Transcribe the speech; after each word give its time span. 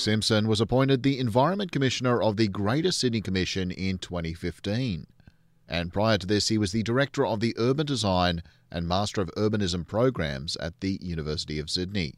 Roderick 0.00 0.14
Simpson 0.14 0.48
was 0.48 0.62
appointed 0.62 1.02
the 1.02 1.18
Environment 1.18 1.70
Commissioner 1.70 2.22
of 2.22 2.38
the 2.38 2.48
Greater 2.48 2.90
Sydney 2.90 3.20
Commission 3.20 3.70
in 3.70 3.98
2015. 3.98 5.06
And 5.68 5.92
prior 5.92 6.16
to 6.16 6.26
this, 6.26 6.48
he 6.48 6.56
was 6.56 6.72
the 6.72 6.82
Director 6.82 7.26
of 7.26 7.40
the 7.40 7.54
Urban 7.58 7.84
Design 7.84 8.42
and 8.70 8.88
Master 8.88 9.20
of 9.20 9.30
Urbanism 9.36 9.86
programs 9.86 10.56
at 10.56 10.80
the 10.80 10.98
University 11.02 11.58
of 11.58 11.68
Sydney. 11.68 12.14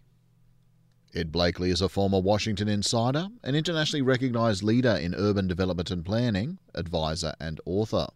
Ed 1.13 1.33
Blakely 1.33 1.71
is 1.71 1.83
a 1.83 1.89
former 1.89 2.21
Washington 2.21 2.69
insider, 2.69 3.27
an 3.43 3.57
internationally 3.57 4.03
recognised 4.03 4.63
leader 4.63 4.95
in 4.95 5.17
urban 5.17 5.49
development 5.49 5.91
and 5.91 6.05
planning, 6.05 6.59
advisor, 6.77 7.35
and 7.41 7.61
author. 7.67 8.07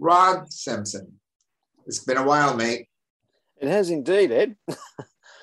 Rod 0.00 0.52
Simpson. 0.52 1.20
It's 1.86 2.02
been 2.02 2.16
a 2.16 2.26
while, 2.26 2.56
mate. 2.56 2.88
It 3.58 3.68
has 3.68 3.88
indeed, 3.88 4.32
Ed. 4.32 4.56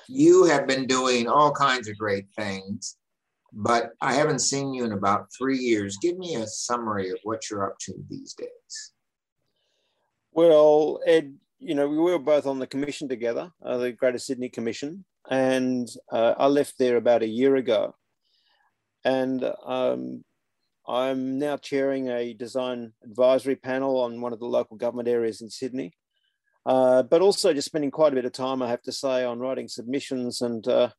you 0.08 0.44
have 0.44 0.66
been 0.66 0.86
doing 0.86 1.28
all 1.28 1.52
kinds 1.52 1.88
of 1.88 1.98
great 1.98 2.26
things, 2.36 2.96
but 3.52 3.92
I 4.00 4.14
haven't 4.14 4.40
seen 4.40 4.74
you 4.74 4.84
in 4.84 4.92
about 4.92 5.28
three 5.36 5.58
years. 5.58 5.98
Give 6.00 6.16
me 6.18 6.36
a 6.36 6.46
summary 6.46 7.10
of 7.10 7.18
what 7.22 7.50
you're 7.50 7.66
up 7.66 7.78
to 7.80 7.94
these 8.08 8.34
days. 8.34 8.92
Well, 10.32 11.00
Ed, 11.06 11.34
you 11.58 11.74
know, 11.74 11.88
we 11.88 11.98
were 11.98 12.18
both 12.18 12.46
on 12.46 12.58
the 12.58 12.66
commission 12.66 13.08
together, 13.08 13.50
uh, 13.62 13.78
the 13.78 13.92
Greater 13.92 14.18
Sydney 14.18 14.48
Commission, 14.48 15.04
and 15.30 15.88
uh, 16.10 16.34
I 16.38 16.46
left 16.46 16.78
there 16.78 16.96
about 16.96 17.22
a 17.22 17.28
year 17.28 17.56
ago. 17.56 17.94
And 19.04 19.44
um, 19.64 20.24
I'm 20.86 21.38
now 21.38 21.56
chairing 21.58 22.08
a 22.08 22.32
design 22.32 22.92
advisory 23.04 23.56
panel 23.56 24.00
on 24.00 24.20
one 24.20 24.32
of 24.32 24.38
the 24.38 24.46
local 24.46 24.76
government 24.76 25.08
areas 25.08 25.42
in 25.42 25.50
Sydney. 25.50 25.94
Uh, 26.66 27.02
but 27.02 27.22
also 27.22 27.52
just 27.52 27.66
spending 27.66 27.90
quite 27.90 28.12
a 28.12 28.16
bit 28.16 28.24
of 28.24 28.32
time, 28.32 28.62
I 28.62 28.68
have 28.68 28.82
to 28.82 28.92
say, 28.92 29.24
on 29.24 29.38
writing 29.38 29.68
submissions 29.68 30.42
and 30.42 30.66
uh, 30.68 30.90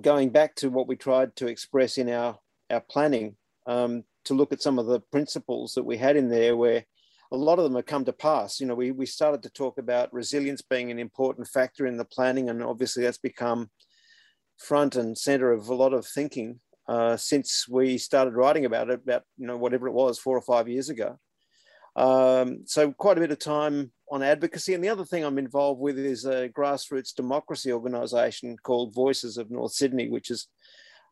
going 0.00 0.30
back 0.30 0.54
to 0.56 0.70
what 0.70 0.88
we 0.88 0.96
tried 0.96 1.36
to 1.36 1.46
express 1.46 1.98
in 1.98 2.08
our, 2.08 2.38
our 2.70 2.80
planning 2.80 3.36
um, 3.66 4.04
to 4.24 4.34
look 4.34 4.52
at 4.52 4.62
some 4.62 4.78
of 4.78 4.86
the 4.86 5.00
principles 5.00 5.74
that 5.74 5.84
we 5.84 5.96
had 5.96 6.16
in 6.16 6.28
there 6.28 6.56
where 6.56 6.84
a 7.32 7.36
lot 7.36 7.58
of 7.58 7.64
them 7.64 7.74
have 7.74 7.86
come 7.86 8.04
to 8.04 8.12
pass. 8.12 8.60
You 8.60 8.66
know, 8.66 8.74
we, 8.74 8.90
we 8.90 9.06
started 9.06 9.42
to 9.42 9.50
talk 9.50 9.78
about 9.78 10.12
resilience 10.12 10.62
being 10.62 10.90
an 10.90 10.98
important 10.98 11.48
factor 11.48 11.86
in 11.86 11.96
the 11.96 12.04
planning, 12.04 12.48
and 12.48 12.62
obviously 12.62 13.02
that's 13.02 13.18
become 13.18 13.70
front 14.56 14.96
and 14.96 15.18
center 15.18 15.52
of 15.52 15.68
a 15.68 15.74
lot 15.74 15.92
of 15.92 16.06
thinking 16.06 16.60
uh, 16.86 17.16
since 17.16 17.66
we 17.68 17.98
started 17.98 18.34
writing 18.34 18.64
about 18.64 18.90
it, 18.90 19.00
about 19.02 19.22
you 19.36 19.46
know 19.46 19.56
whatever 19.56 19.88
it 19.88 19.92
was, 19.92 20.18
four 20.18 20.36
or 20.36 20.42
five 20.42 20.68
years 20.68 20.88
ago. 20.88 21.18
Um, 21.96 22.64
so 22.66 22.92
quite 22.92 23.18
a 23.18 23.20
bit 23.20 23.32
of 23.32 23.38
time 23.38 23.92
on 24.14 24.22
advocacy. 24.22 24.74
And 24.74 24.84
the 24.84 24.88
other 24.88 25.04
thing 25.04 25.24
I'm 25.24 25.38
involved 25.38 25.80
with 25.80 25.98
is 25.98 26.24
a 26.24 26.48
grassroots 26.48 27.12
democracy 27.12 27.72
organisation 27.72 28.56
called 28.62 28.94
Voices 28.94 29.36
of 29.36 29.50
North 29.50 29.72
Sydney, 29.72 30.08
which 30.08 30.30
is 30.30 30.46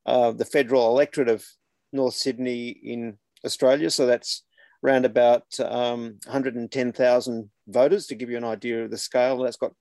uh, 0.07 0.31
the 0.31 0.45
federal 0.45 0.87
electorate 0.87 1.29
of 1.29 1.45
North 1.93 2.15
Sydney 2.15 2.69
in 2.69 3.19
Australia. 3.45 3.91
So 3.91 4.07
that's 4.07 4.45
around 4.85 5.05
about 5.05 5.43
um, 5.59 6.19
110,000 6.27 7.51
voters 7.67 8.07
to 8.07 8.15
give 8.15 8.31
you 8.31 8.37
an 8.37 8.45
idea 8.45 8.85
of 8.85 8.93
the 8.93 8.99
scale. 8.99 9.39
That's 9.39 9.57
got 9.57 9.73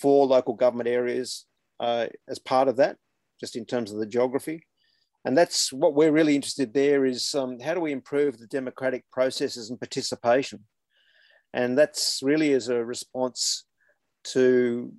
four 0.00 0.26
local 0.26 0.54
government 0.54 0.88
areas 0.88 1.44
uh, 1.80 2.06
as 2.28 2.38
part 2.38 2.68
of 2.68 2.76
that, 2.76 2.96
just 3.38 3.56
in 3.56 3.66
terms 3.66 3.92
of 3.92 3.98
the 3.98 4.06
geography. 4.06 4.66
And 5.26 5.36
that's 5.36 5.70
what 5.70 5.94
we're 5.94 6.12
really 6.12 6.34
interested 6.34 6.72
there 6.72 7.04
is 7.04 7.34
um, 7.34 7.60
how 7.60 7.74
do 7.74 7.80
we 7.80 7.92
improve 7.92 8.38
the 8.38 8.46
democratic 8.46 9.04
processes 9.10 9.68
and 9.68 9.78
participation? 9.78 10.64
And 11.54 11.78
that's 11.78 12.20
really 12.20 12.52
as 12.52 12.68
a 12.68 12.84
response 12.84 13.64
to, 14.24 14.92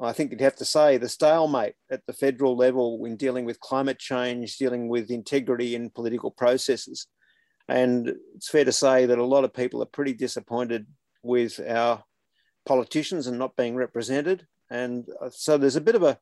I 0.00 0.12
think 0.12 0.30
you'd 0.30 0.42
have 0.42 0.56
to 0.56 0.64
say, 0.66 0.98
the 0.98 1.08
stalemate 1.08 1.74
at 1.90 2.02
the 2.06 2.12
federal 2.12 2.54
level 2.54 3.02
in 3.06 3.16
dealing 3.16 3.46
with 3.46 3.58
climate 3.60 3.98
change, 3.98 4.58
dealing 4.58 4.88
with 4.88 5.10
integrity 5.10 5.74
in 5.74 5.88
political 5.88 6.30
processes. 6.30 7.06
And 7.68 8.12
it's 8.34 8.50
fair 8.50 8.66
to 8.66 8.72
say 8.72 9.06
that 9.06 9.18
a 9.18 9.24
lot 9.24 9.44
of 9.44 9.54
people 9.54 9.82
are 9.82 9.86
pretty 9.86 10.12
disappointed 10.12 10.86
with 11.22 11.58
our 11.66 12.04
politicians 12.66 13.26
and 13.26 13.38
not 13.38 13.56
being 13.56 13.74
represented. 13.74 14.46
And 14.70 15.06
uh, 15.22 15.30
so 15.32 15.56
there's 15.56 15.76
a 15.76 15.80
bit 15.80 15.94
of 15.94 16.02
a, 16.02 16.18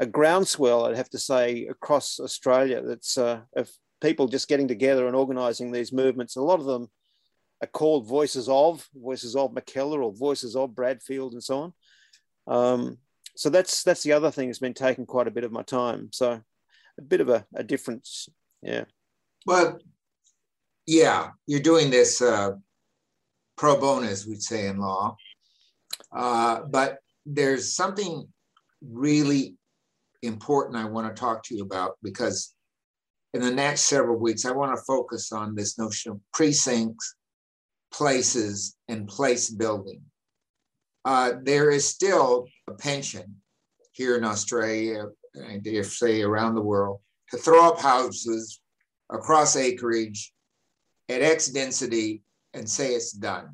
a 0.00 0.06
groundswell, 0.06 0.86
I'd 0.86 0.96
have 0.96 1.10
to 1.10 1.20
say, 1.20 1.68
across 1.68 2.18
Australia 2.18 2.82
that's 2.82 3.16
uh, 3.16 3.42
of 3.54 3.70
people 4.00 4.26
just 4.26 4.48
getting 4.48 4.66
together 4.66 5.06
and 5.06 5.14
organising 5.14 5.70
these 5.70 5.92
movements. 5.92 6.34
A 6.34 6.42
lot 6.42 6.58
of 6.58 6.66
them 6.66 6.90
are 7.64 7.68
called 7.68 8.06
Voices 8.06 8.48
of, 8.48 8.86
Voices 8.94 9.34
of 9.34 9.52
Mackellar 9.52 10.02
or 10.04 10.12
Voices 10.12 10.54
of 10.54 10.74
Bradfield 10.74 11.32
and 11.32 11.42
so 11.42 11.58
on. 11.58 11.72
Um, 12.46 12.98
so 13.36 13.50
that's 13.50 13.82
that's 13.82 14.02
the 14.02 14.12
other 14.12 14.30
thing 14.30 14.48
that's 14.48 14.60
been 14.60 14.74
taking 14.74 15.06
quite 15.06 15.26
a 15.26 15.32
bit 15.32 15.44
of 15.44 15.50
my 15.50 15.62
time. 15.62 16.10
So 16.12 16.40
a 16.98 17.02
bit 17.02 17.20
of 17.20 17.28
a, 17.28 17.44
a 17.54 17.64
difference, 17.64 18.28
yeah. 18.62 18.84
Well, 19.46 19.80
yeah, 20.86 21.30
you're 21.46 21.60
doing 21.60 21.90
this 21.90 22.22
uh, 22.22 22.52
pro 23.56 23.80
bono, 23.80 24.06
as 24.06 24.26
we'd 24.26 24.42
say 24.42 24.68
in 24.68 24.78
law. 24.78 25.16
Uh, 26.12 26.60
but 26.70 26.98
there's 27.26 27.74
something 27.74 28.28
really 28.82 29.56
important 30.22 30.76
I 30.76 30.84
want 30.84 31.14
to 31.14 31.20
talk 31.20 31.42
to 31.44 31.56
you 31.56 31.62
about 31.62 31.96
because 32.02 32.54
in 33.32 33.40
the 33.40 33.50
next 33.50 33.82
several 33.82 34.16
weeks, 34.16 34.44
I 34.44 34.52
want 34.52 34.76
to 34.76 34.84
focus 34.84 35.32
on 35.32 35.54
this 35.54 35.76
notion 35.76 36.12
of 36.12 36.20
precincts, 36.32 37.16
places, 37.96 38.76
and 38.88 39.06
place 39.06 39.48
building. 39.48 40.02
Uh, 41.04 41.32
there 41.42 41.70
is 41.70 41.88
still 41.88 42.46
a 42.68 42.74
pension 42.74 43.36
here 43.92 44.16
in 44.16 44.24
Australia, 44.24 45.06
I 45.48 45.58
dare 45.58 45.84
say 45.84 46.22
around 46.22 46.54
the 46.54 46.62
world, 46.62 47.00
to 47.30 47.36
throw 47.36 47.68
up 47.68 47.78
houses 47.78 48.60
across 49.10 49.54
acreage 49.54 50.32
at 51.08 51.22
X 51.22 51.48
density 51.48 52.22
and 52.52 52.68
say 52.68 52.94
it's 52.94 53.12
done. 53.12 53.50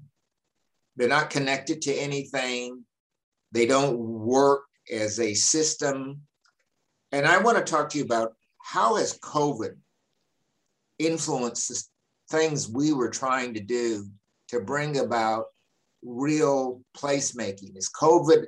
They're 0.96 1.08
not 1.08 1.30
connected 1.30 1.82
to 1.82 1.94
anything. 1.94 2.84
They 3.52 3.66
don't 3.66 3.98
work 3.98 4.62
as 4.90 5.20
a 5.20 5.34
system. 5.34 6.22
And 7.12 7.26
I 7.26 7.38
want 7.38 7.58
to 7.58 7.64
talk 7.64 7.90
to 7.90 7.98
you 7.98 8.04
about 8.04 8.32
how 8.62 8.96
has 8.96 9.18
COVID 9.18 9.76
influenced 10.98 11.68
the 11.68 11.82
things 12.30 12.70
we 12.70 12.92
were 12.92 13.10
trying 13.10 13.54
to 13.54 13.60
do 13.60 14.06
to 14.50 14.60
bring 14.60 14.98
about 14.98 15.46
real 16.02 16.82
placemaking? 16.96 17.76
Is 17.76 17.90
COVID 17.90 18.46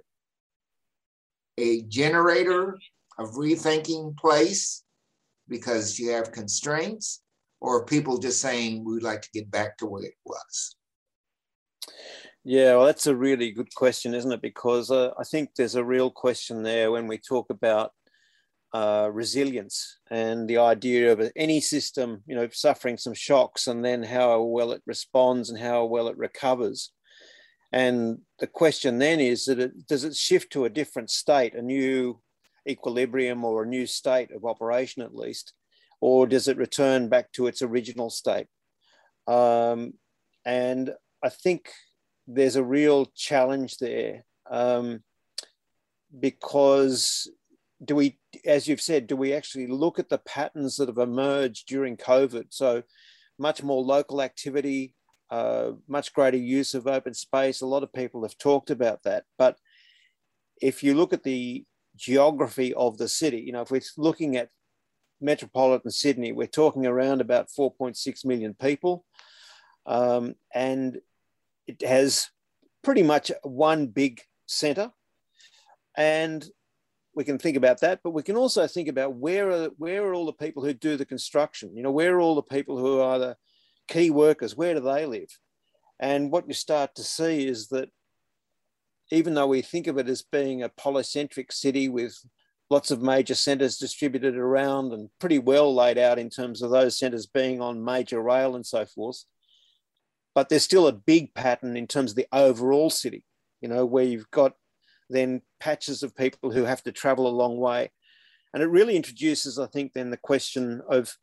a 1.58 1.82
generator 1.82 2.78
of 3.18 3.30
rethinking 3.32 4.16
place 4.16 4.84
because 5.48 5.98
you 5.98 6.10
have 6.10 6.32
constraints? 6.32 7.22
or 7.62 7.86
people 7.86 8.18
just 8.18 8.40
saying 8.40 8.84
we'd 8.84 9.04
like 9.04 9.22
to 9.22 9.30
get 9.32 9.50
back 9.50 9.78
to 9.78 9.86
where 9.86 10.02
it 10.02 10.14
was? 10.26 10.76
Yeah, 12.44 12.74
well, 12.74 12.86
that's 12.86 13.06
a 13.06 13.14
really 13.14 13.52
good 13.52 13.72
question, 13.74 14.14
isn't 14.14 14.32
it? 14.32 14.42
Because 14.42 14.90
uh, 14.90 15.10
I 15.18 15.22
think 15.22 15.50
there's 15.56 15.76
a 15.76 15.84
real 15.84 16.10
question 16.10 16.64
there 16.64 16.90
when 16.90 17.06
we 17.06 17.18
talk 17.18 17.50
about 17.50 17.92
uh, 18.74 19.08
resilience 19.12 19.98
and 20.10 20.48
the 20.48 20.58
idea 20.58 21.12
of 21.12 21.30
any 21.36 21.60
system, 21.60 22.22
you 22.26 22.34
know, 22.34 22.48
suffering 22.52 22.96
some 22.96 23.14
shocks 23.14 23.66
and 23.66 23.84
then 23.84 24.02
how 24.02 24.42
well 24.42 24.72
it 24.72 24.82
responds 24.86 25.50
and 25.50 25.58
how 25.58 25.84
well 25.84 26.08
it 26.08 26.16
recovers. 26.16 26.92
And 27.72 28.18
the 28.38 28.46
question 28.46 28.98
then 28.98 29.20
is 29.20 29.46
that 29.46 29.58
it, 29.58 29.86
does 29.86 30.04
it 30.04 30.14
shift 30.14 30.52
to 30.52 30.64
a 30.64 30.70
different 30.70 31.10
state, 31.10 31.54
a 31.54 31.62
new 31.62 32.20
equilibrium 32.68 33.44
or 33.44 33.62
a 33.62 33.66
new 33.66 33.86
state 33.86 34.30
of 34.30 34.44
operation 34.44 35.02
at 35.02 35.14
least? 35.14 35.52
or 36.02 36.26
does 36.26 36.48
it 36.48 36.56
return 36.58 37.08
back 37.08 37.30
to 37.32 37.46
its 37.46 37.62
original 37.62 38.10
state? 38.10 38.48
Um, 39.28 39.94
and 40.44 40.92
I 41.22 41.28
think 41.28 41.70
there's 42.26 42.56
a 42.56 42.64
real 42.64 43.06
challenge 43.14 43.78
there 43.78 44.24
um, 44.50 45.04
because 46.18 47.30
do 47.84 47.96
we, 47.96 48.18
as 48.44 48.68
you've 48.68 48.80
said, 48.80 49.06
do 49.06 49.16
we 49.16 49.32
actually 49.32 49.66
look 49.66 49.98
at 49.98 50.08
the 50.08 50.18
patterns 50.18 50.76
that 50.76 50.88
have 50.88 50.98
emerged 50.98 51.66
during 51.66 51.96
COVID? 51.96 52.46
So 52.50 52.82
much 53.38 53.62
more 53.62 53.82
local 53.82 54.22
activity, 54.22 54.94
uh, 55.30 55.72
much 55.88 56.12
greater 56.12 56.36
use 56.36 56.74
of 56.74 56.86
open 56.86 57.14
space. 57.14 57.60
A 57.60 57.66
lot 57.66 57.82
of 57.82 57.92
people 57.92 58.22
have 58.22 58.38
talked 58.38 58.70
about 58.70 59.02
that. 59.02 59.24
But 59.36 59.56
if 60.60 60.82
you 60.82 60.94
look 60.94 61.12
at 61.12 61.24
the 61.24 61.64
geography 61.96 62.72
of 62.74 62.98
the 62.98 63.08
city, 63.08 63.40
you 63.40 63.52
know, 63.52 63.62
if 63.62 63.70
we're 63.70 63.82
looking 63.96 64.36
at 64.36 64.50
metropolitan 65.20 65.90
Sydney, 65.90 66.32
we're 66.32 66.46
talking 66.46 66.86
around 66.86 67.20
about 67.20 67.48
4.6 67.48 68.24
million 68.24 68.54
people. 68.54 69.04
Um, 69.86 70.34
and 70.54 70.98
it 71.66 71.82
has 71.82 72.28
pretty 72.82 73.02
much 73.02 73.32
one 73.42 73.86
big 73.88 74.20
centre. 74.46 74.92
And 75.96 76.48
we 77.14 77.24
can 77.24 77.38
think 77.38 77.56
about 77.56 77.80
that, 77.80 78.00
but 78.02 78.10
we 78.10 78.22
can 78.22 78.36
also 78.36 78.66
think 78.66 78.88
about 78.88 79.14
where 79.14 79.50
are, 79.50 79.68
where 79.76 80.04
are 80.04 80.14
all 80.14 80.26
the 80.26 80.32
people 80.32 80.64
who 80.64 80.72
do 80.72 80.96
the 80.96 81.04
construction? 81.04 81.76
You 81.76 81.82
know, 81.82 81.90
where 81.90 82.16
are 82.16 82.20
all 82.20 82.34
the 82.34 82.42
people 82.42 82.78
who 82.78 83.00
are 83.00 83.18
the 83.18 83.36
key 83.88 84.10
workers? 84.10 84.56
Where 84.56 84.74
do 84.74 84.80
they 84.80 85.06
live? 85.06 85.28
And 86.00 86.30
what 86.30 86.48
you 86.48 86.54
start 86.54 86.94
to 86.96 87.02
see 87.02 87.46
is 87.46 87.68
that 87.68 87.90
even 89.10 89.34
though 89.34 89.46
we 89.46 89.60
think 89.60 89.86
of 89.86 89.98
it 89.98 90.08
as 90.08 90.22
being 90.22 90.62
a 90.62 90.70
polycentric 90.70 91.52
city 91.52 91.88
with 91.88 92.16
lots 92.70 92.90
of 92.90 93.02
major 93.02 93.34
centres 93.34 93.76
distributed 93.76 94.34
around 94.34 94.92
and 94.92 95.10
pretty 95.20 95.38
well 95.38 95.74
laid 95.74 95.98
out 95.98 96.18
in 96.18 96.30
terms 96.30 96.62
of 96.62 96.70
those 96.70 96.98
centres 96.98 97.26
being 97.26 97.60
on 97.60 97.84
major 97.84 98.22
rail 98.22 98.56
and 98.56 98.64
so 98.64 98.86
forth. 98.86 99.24
But 100.34 100.48
there's 100.48 100.64
still 100.64 100.86
a 100.86 100.92
big 100.92 101.34
pattern 101.34 101.76
in 101.76 101.86
terms 101.86 102.12
of 102.12 102.16
the 102.16 102.26
overall 102.32 102.88
city, 102.88 103.24
you 103.60 103.68
know, 103.68 103.84
where 103.84 104.04
you've 104.04 104.30
got 104.30 104.54
then 105.12 105.42
patches 105.60 106.02
of 106.02 106.16
people 106.16 106.50
who 106.50 106.64
have 106.64 106.82
to 106.84 106.92
travel 106.92 107.26
a 107.26 107.28
long 107.28 107.58
way. 107.58 107.90
And 108.54 108.62
it 108.62 108.66
really 108.66 108.96
introduces, 108.96 109.58
I 109.58 109.66
think, 109.66 109.92
then 109.92 110.10
the 110.10 110.16
question 110.16 110.82
of, 110.88 111.16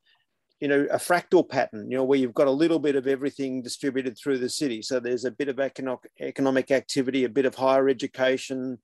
you 0.59 0.67
know, 0.67 0.87
a 0.91 0.97
fractal 0.97 1.47
pattern, 1.47 1.89
you 1.89 1.97
know, 1.97 2.03
where 2.03 2.19
you've 2.19 2.33
got 2.33 2.47
a 2.47 2.51
little 2.51 2.79
bit 2.79 2.95
of 2.95 3.07
everything 3.07 3.61
distributed 3.61 4.17
through 4.17 4.39
the 4.39 4.49
city. 4.49 4.81
So 4.81 4.99
there's 4.99 5.25
a 5.25 5.31
bit 5.31 5.47
of 5.47 5.59
economic 5.59 6.71
activity, 6.71 7.23
a 7.23 7.29
bit 7.29 7.45
of 7.45 7.55
higher 7.55 7.87
education, 7.87 8.79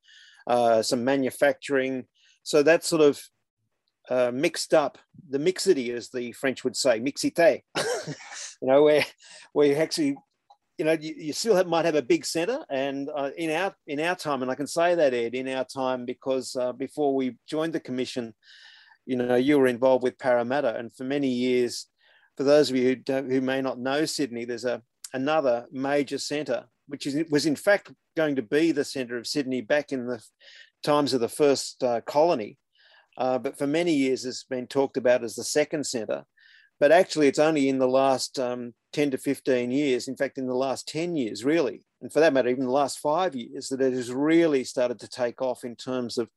uh, 0.48 0.82
some 0.82 1.04
manufacturing. 1.04 2.06
So 2.44 2.62
that's 2.62 2.88
sort 2.88 3.02
of 3.02 3.22
uh, 4.10 4.32
mixed 4.34 4.74
up, 4.74 4.98
the 5.30 5.40
mixity, 5.40 5.92
as 5.92 6.10
the 6.10 6.32
French 6.34 6.64
would 6.64 6.76
say, 6.76 7.00
mixité. 7.00 7.64
you 8.62 8.68
know, 8.68 8.84
where 8.84 9.06
where 9.54 9.68
you 9.68 9.76
actually, 9.76 10.16
you 10.78 10.86
know, 10.86 10.98
you, 11.00 11.16
you 11.18 11.34
still 11.34 11.56
have, 11.56 11.68
might 11.68 11.86
have 11.86 11.96
a 11.96 12.02
big 12.02 12.26
centre, 12.26 12.60
and 12.70 13.10
uh, 13.16 13.32
in 13.38 13.50
our 13.52 13.76
in 13.88 14.00
our 14.00 14.16
time, 14.16 14.42
and 14.42 14.52
I 14.52 14.56
can 14.56 14.68
say 14.68 14.96
that 14.96 15.14
Ed, 15.14 15.34
in 15.34 15.48
our 15.48 15.64
time, 15.66 16.06
because 16.06 16.56
uh, 16.56 16.74
before 16.74 17.16
we 17.16 17.38
joined 17.48 17.74
the 17.74 17.80
commission, 17.80 18.34
you 19.06 19.16
know, 19.16 19.36
you 19.36 19.58
were 19.58 19.68
involved 19.68 20.04
with 20.04 20.20
Parramatta, 20.20 20.76
and 20.76 20.94
for 20.94 21.04
many 21.04 21.30
years, 21.30 21.88
for 22.36 22.44
those 22.44 22.70
of 22.70 22.76
you 22.76 23.02
who, 23.08 23.22
who 23.22 23.42
may 23.42 23.62
not 23.62 23.80
know 23.80 24.06
Sydney, 24.06 24.46
there's 24.46 24.66
a 24.66 24.82
another 25.14 25.66
major 25.72 26.18
centre, 26.18 26.66
which 26.88 27.08
is, 27.08 27.30
was 27.30 27.46
in 27.46 27.56
fact 27.56 27.92
going 28.18 28.36
to 28.36 28.42
be 28.42 28.72
the 28.72 28.84
centre 28.84 29.18
of 29.18 29.28
Sydney 29.28 29.62
back 29.62 29.92
in 29.92 30.08
the 30.08 30.22
times 30.84 31.14
of 31.14 31.22
the 31.22 31.30
first 31.30 31.82
uh, 31.84 32.02
colony. 32.02 32.58
Uh, 33.18 33.38
but 33.38 33.58
for 33.58 33.66
many 33.66 33.94
years, 33.94 34.26
it's 34.26 34.44
been 34.44 34.68
talked 34.68 34.98
about 34.98 35.24
as 35.24 35.36
the 35.36 35.44
second 35.44 35.86
centre. 35.86 36.26
But 36.80 36.92
actually, 36.92 37.28
it's 37.28 37.40
only 37.40 37.70
in 37.70 37.80
the 37.80 37.88
last 37.88 38.38
um, 38.38 38.74
10 38.94 39.12
to 39.12 39.18
15 39.18 39.72
years, 39.72 40.08
in 40.08 40.18
fact, 40.18 40.38
in 40.38 40.48
the 40.48 40.56
last 40.56 40.88
10 40.88 41.16
years, 41.16 41.46
really, 41.46 41.86
and 42.02 42.12
for 42.12 42.20
that 42.20 42.34
matter, 42.34 42.50
even 42.50 42.66
the 42.66 42.72
last 42.72 43.00
five 43.00 43.36
years, 43.36 43.70
that 43.70 43.82
it 43.82 43.94
has 43.94 44.12
really 44.12 44.64
started 44.64 45.00
to 45.00 45.08
take 45.08 45.42
off 45.42 45.64
in 45.64 45.76
terms 45.76 46.18
of 46.18 46.30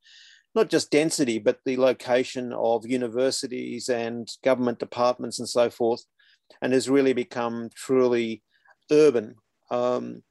not 0.55 0.71
just 0.71 0.91
density, 0.91 1.39
but 1.39 1.59
the 1.65 1.77
location 1.77 2.53
of 2.53 2.87
universities 2.87 3.89
and 3.89 4.29
government 4.43 4.79
departments 4.79 5.39
and 5.39 5.49
so 5.49 5.69
forth, 5.69 6.05
and 6.63 6.73
has 6.73 6.89
really 6.89 7.13
become 7.13 7.69
truly 7.75 8.43
urban. 8.91 9.35
Um, 9.71 10.23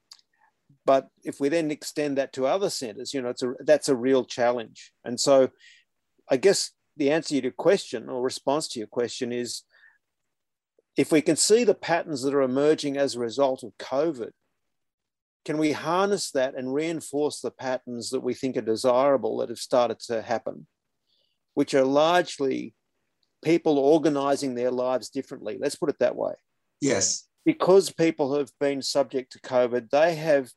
but 0.86 1.10
if 1.24 1.39
we 1.39 1.50
then 1.50 1.69
extend 1.69 2.18
that 2.18 2.33
to 2.33 2.48
other 2.48 2.69
centres, 2.69 3.13
you 3.13 3.21
know, 3.21 3.30
it's 3.30 3.44
a, 3.44 3.53
that's 3.60 3.89
a 3.89 3.95
real 3.95 4.25
challenge. 4.25 4.92
And 5.03 5.19
so 5.19 5.50
I 6.30 6.38
guess 6.38 6.71
the 6.95 7.12
answer 7.12 7.36
to 7.36 7.44
your 7.44 7.51
question 7.51 8.10
or 8.10 8.21
response 8.21 8.69
to 8.69 8.80
your 8.80 8.88
question 8.88 9.31
is 9.31 9.63
if 10.97 11.11
we 11.11 11.21
can 11.21 11.35
see 11.35 11.63
the 11.63 11.75
patterns 11.75 12.23
that 12.23 12.33
are 12.33 12.41
emerging 12.41 12.97
as 12.97 13.15
a 13.15 13.19
result 13.19 13.63
of 13.63 13.77
COVID, 13.77 14.31
can 15.45 15.59
we 15.59 15.71
harness 15.71 16.31
that 16.31 16.55
and 16.55 16.73
reinforce 16.73 17.39
the 17.39 17.51
patterns 17.51 18.09
that 18.09 18.19
we 18.19 18.33
think 18.33 18.57
are 18.57 18.61
desirable 18.61 19.38
that 19.38 19.49
have 19.49 19.59
started 19.59 19.99
to 20.01 20.21
happen, 20.21 20.67
which 21.53 21.73
are 21.73 21.85
largely 21.85 22.73
people 23.44 23.77
organizing 23.77 24.55
their 24.55 24.71
lives 24.71 25.09
differently? 25.09 25.57
Let's 25.59 25.75
put 25.75 25.89
it 25.89 25.99
that 25.99 26.15
way. 26.15 26.33
Yes. 26.81 27.27
Because 27.45 27.91
people 27.91 28.35
have 28.38 28.51
been 28.59 28.81
subject 28.81 29.31
to 29.33 29.39
COVID, 29.39 29.89
they 29.91 30.15
have 30.15 30.50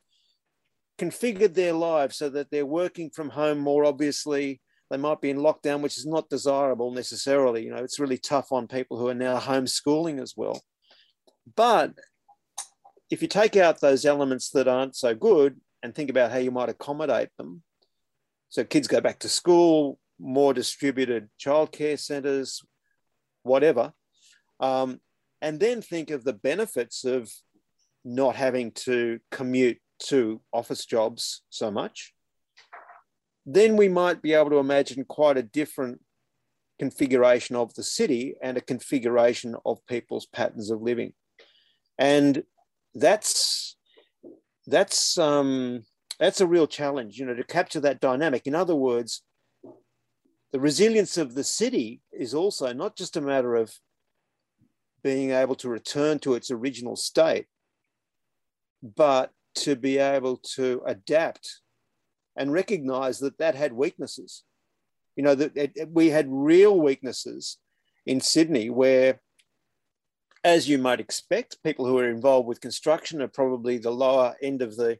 configured 0.99 1.53
their 1.53 1.73
lives 1.73 2.17
so 2.17 2.29
that 2.29 2.51
they're 2.51 2.65
working 2.65 3.11
from 3.11 3.29
home 3.29 3.59
more 3.59 3.85
obviously. 3.85 4.59
They 4.91 4.97
might 4.97 5.21
be 5.21 5.29
in 5.29 5.37
lockdown, 5.37 5.79
which 5.79 5.97
is 5.97 6.05
not 6.05 6.29
desirable 6.29 6.91
necessarily. 6.91 7.63
You 7.63 7.71
know, 7.71 7.81
it's 7.81 7.97
really 7.97 8.17
tough 8.17 8.51
on 8.51 8.67
people 8.67 8.99
who 8.99 9.07
are 9.07 9.13
now 9.13 9.39
homeschooling 9.39 10.21
as 10.21 10.35
well. 10.35 10.61
But 11.55 11.93
if 13.09 13.21
you 13.21 13.29
take 13.29 13.55
out 13.55 13.79
those 13.79 14.05
elements 14.05 14.49
that 14.49 14.67
aren't 14.67 14.97
so 14.97 15.15
good 15.15 15.61
and 15.81 15.95
think 15.95 16.09
about 16.09 16.29
how 16.31 16.39
you 16.39 16.51
might 16.51 16.67
accommodate 16.67 17.29
them, 17.37 17.63
so 18.49 18.65
kids 18.65 18.89
go 18.89 18.99
back 18.99 19.19
to 19.19 19.29
school, 19.29 19.97
more 20.19 20.53
distributed 20.53 21.29
childcare 21.39 21.97
centres, 21.97 22.61
whatever, 23.43 23.93
um, 24.59 24.99
and 25.41 25.61
then 25.61 25.81
think 25.81 26.11
of 26.11 26.25
the 26.25 26.33
benefits 26.33 27.05
of 27.05 27.31
not 28.03 28.35
having 28.35 28.71
to 28.71 29.19
commute 29.31 29.79
to 29.99 30.41
office 30.51 30.85
jobs 30.85 31.43
so 31.49 31.71
much, 31.71 32.13
then 33.45 33.75
we 33.75 33.87
might 33.87 34.21
be 34.21 34.33
able 34.33 34.49
to 34.51 34.59
imagine 34.59 35.03
quite 35.05 35.37
a 35.37 35.43
different 35.43 36.01
configuration 36.79 37.55
of 37.55 37.73
the 37.73 37.83
city 37.83 38.35
and 38.41 38.57
a 38.57 38.61
configuration 38.61 39.55
of 39.65 39.85
people's 39.87 40.25
patterns 40.25 40.71
of 40.71 40.81
living. 40.81 41.13
And 41.97 42.43
that's 42.93 43.77
that's 44.67 45.17
um, 45.17 45.83
that's 46.19 46.41
a 46.41 46.47
real 46.47 46.67
challenge, 46.67 47.17
you 47.17 47.25
know, 47.25 47.33
to 47.33 47.43
capture 47.43 47.79
that 47.81 47.99
dynamic. 47.99 48.45
In 48.45 48.55
other 48.55 48.75
words, 48.75 49.23
the 50.51 50.59
resilience 50.59 51.17
of 51.17 51.33
the 51.33 51.43
city 51.43 52.01
is 52.11 52.33
also 52.33 52.73
not 52.73 52.95
just 52.95 53.17
a 53.17 53.21
matter 53.21 53.55
of 53.55 53.73
being 55.03 55.31
able 55.31 55.55
to 55.55 55.69
return 55.69 56.19
to 56.19 56.35
its 56.35 56.51
original 56.51 56.95
state, 56.95 57.47
but 58.83 59.31
to 59.55 59.75
be 59.75 59.97
able 59.97 60.37
to 60.37 60.81
adapt 60.85 61.61
and 62.35 62.53
recognize 62.53 63.19
that 63.19 63.37
that 63.37 63.55
had 63.55 63.73
weaknesses. 63.73 64.43
You 65.15 65.23
know, 65.23 65.35
that 65.35 65.55
it, 65.55 65.89
we 65.89 66.09
had 66.09 66.27
real 66.29 66.79
weaknesses 66.79 67.57
in 68.05 68.21
Sydney 68.21 68.69
where 68.69 69.19
as 70.43 70.67
you 70.67 70.77
might 70.77 70.99
expect, 70.99 71.61
people 71.63 71.85
who 71.85 71.97
are 71.99 72.09
involved 72.09 72.47
with 72.47 72.61
construction 72.61 73.21
are 73.21 73.27
probably 73.27 73.77
the 73.77 73.91
lower 73.91 74.35
end 74.41 74.61
of 74.61 74.75
the, 74.75 74.97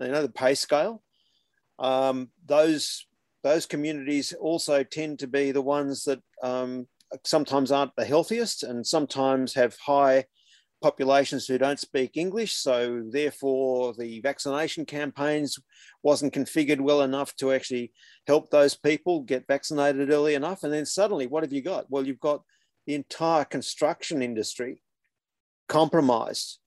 you 0.00 0.08
know, 0.08 0.22
the 0.22 0.28
pay 0.28 0.54
scale. 0.54 1.02
Um, 1.78 2.30
those 2.46 3.06
those 3.42 3.66
communities 3.66 4.34
also 4.34 4.82
tend 4.82 5.18
to 5.20 5.26
be 5.26 5.50
the 5.50 5.62
ones 5.62 6.04
that 6.04 6.20
um, 6.42 6.86
sometimes 7.24 7.72
aren't 7.72 7.96
the 7.96 8.04
healthiest 8.04 8.62
and 8.62 8.86
sometimes 8.86 9.54
have 9.54 9.76
high 9.78 10.26
populations 10.80 11.46
who 11.46 11.58
don't 11.58 11.78
speak 11.78 12.16
English. 12.16 12.54
So 12.54 13.02
therefore, 13.08 13.94
the 13.94 14.20
vaccination 14.20 14.84
campaigns 14.84 15.58
wasn't 16.02 16.34
configured 16.34 16.80
well 16.80 17.02
enough 17.02 17.34
to 17.36 17.52
actually 17.52 17.92
help 18.26 18.50
those 18.50 18.74
people 18.74 19.20
get 19.20 19.46
vaccinated 19.46 20.10
early 20.10 20.34
enough. 20.34 20.62
And 20.62 20.72
then 20.72 20.86
suddenly, 20.86 21.26
what 21.26 21.42
have 21.42 21.52
you 21.52 21.62
got? 21.62 21.90
Well, 21.90 22.06
you've 22.06 22.20
got 22.20 22.42
the 22.86 22.94
entire 22.94 23.44
construction 23.44 24.22
industry 24.22 24.82
compromised 25.68 26.58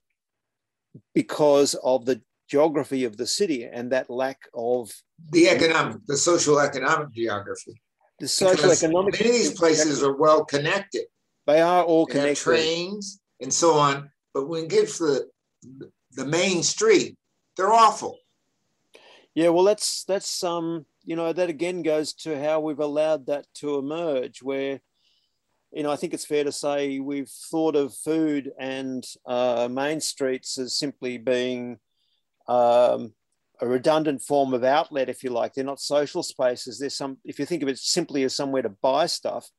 because 1.13 1.73
of 1.83 2.05
the 2.05 2.21
geography 2.47 3.03
of 3.03 3.17
the 3.17 3.25
city 3.25 3.65
and 3.65 3.91
that 3.91 4.09
lack 4.09 4.37
of 4.53 4.91
the 5.31 5.49
economic, 5.49 5.97
the 6.05 6.17
social 6.17 6.59
economic 6.59 7.11
geography. 7.11 7.81
The 8.19 8.27
social 8.27 8.71
economic. 8.71 9.19
Many 9.19 9.29
of 9.29 9.35
these 9.35 9.53
places 9.53 10.03
are 10.03 10.15
well 10.15 10.45
connected. 10.45 11.05
They 11.47 11.61
are 11.61 11.83
all 11.83 12.05
connected. 12.05 12.37
trains 12.37 13.19
and 13.43 13.53
so 13.53 13.73
on, 13.73 14.09
but 14.33 14.47
when 14.47 14.63
it 14.63 14.69
gets 14.69 14.97
to 14.97 15.25
the, 15.61 15.91
the 16.13 16.25
main 16.25 16.63
street, 16.63 17.15
they're 17.55 17.73
awful. 17.73 18.17
Yeah, 19.35 19.49
well, 19.49 19.63
that's 19.63 20.03
that's 20.05 20.43
um, 20.43 20.85
you 21.03 21.15
know, 21.15 21.33
that 21.33 21.49
again 21.49 21.83
goes 21.83 22.13
to 22.13 22.41
how 22.41 22.59
we've 22.59 22.79
allowed 22.79 23.27
that 23.27 23.45
to 23.55 23.77
emerge, 23.77 24.41
where 24.41 24.79
you 25.71 25.81
know, 25.81 25.91
I 25.91 25.95
think 25.95 26.13
it's 26.13 26.25
fair 26.25 26.43
to 26.43 26.51
say 26.51 26.99
we've 26.99 27.29
thought 27.29 27.75
of 27.75 27.95
food 27.95 28.51
and 28.59 29.03
uh, 29.25 29.67
main 29.71 29.99
streets 29.99 30.59
as 30.59 30.77
simply 30.77 31.17
being 31.17 31.79
um, 32.47 33.13
a 33.59 33.67
redundant 33.67 34.21
form 34.21 34.53
of 34.53 34.63
outlet, 34.63 35.09
if 35.09 35.23
you 35.23 35.31
like. 35.31 35.53
They're 35.53 35.63
not 35.63 35.79
social 35.79 36.21
spaces. 36.21 36.77
There's 36.77 36.95
some, 36.95 37.17
if 37.25 37.39
you 37.39 37.45
think 37.45 37.63
of 37.63 37.69
it 37.69 37.79
simply 37.79 38.23
as 38.23 38.35
somewhere 38.35 38.61
to 38.61 38.69
buy 38.69 39.07
stuff, 39.07 39.49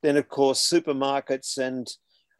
then 0.00 0.16
of 0.16 0.28
course 0.28 0.60
supermarkets 0.60 1.58
and 1.58 1.88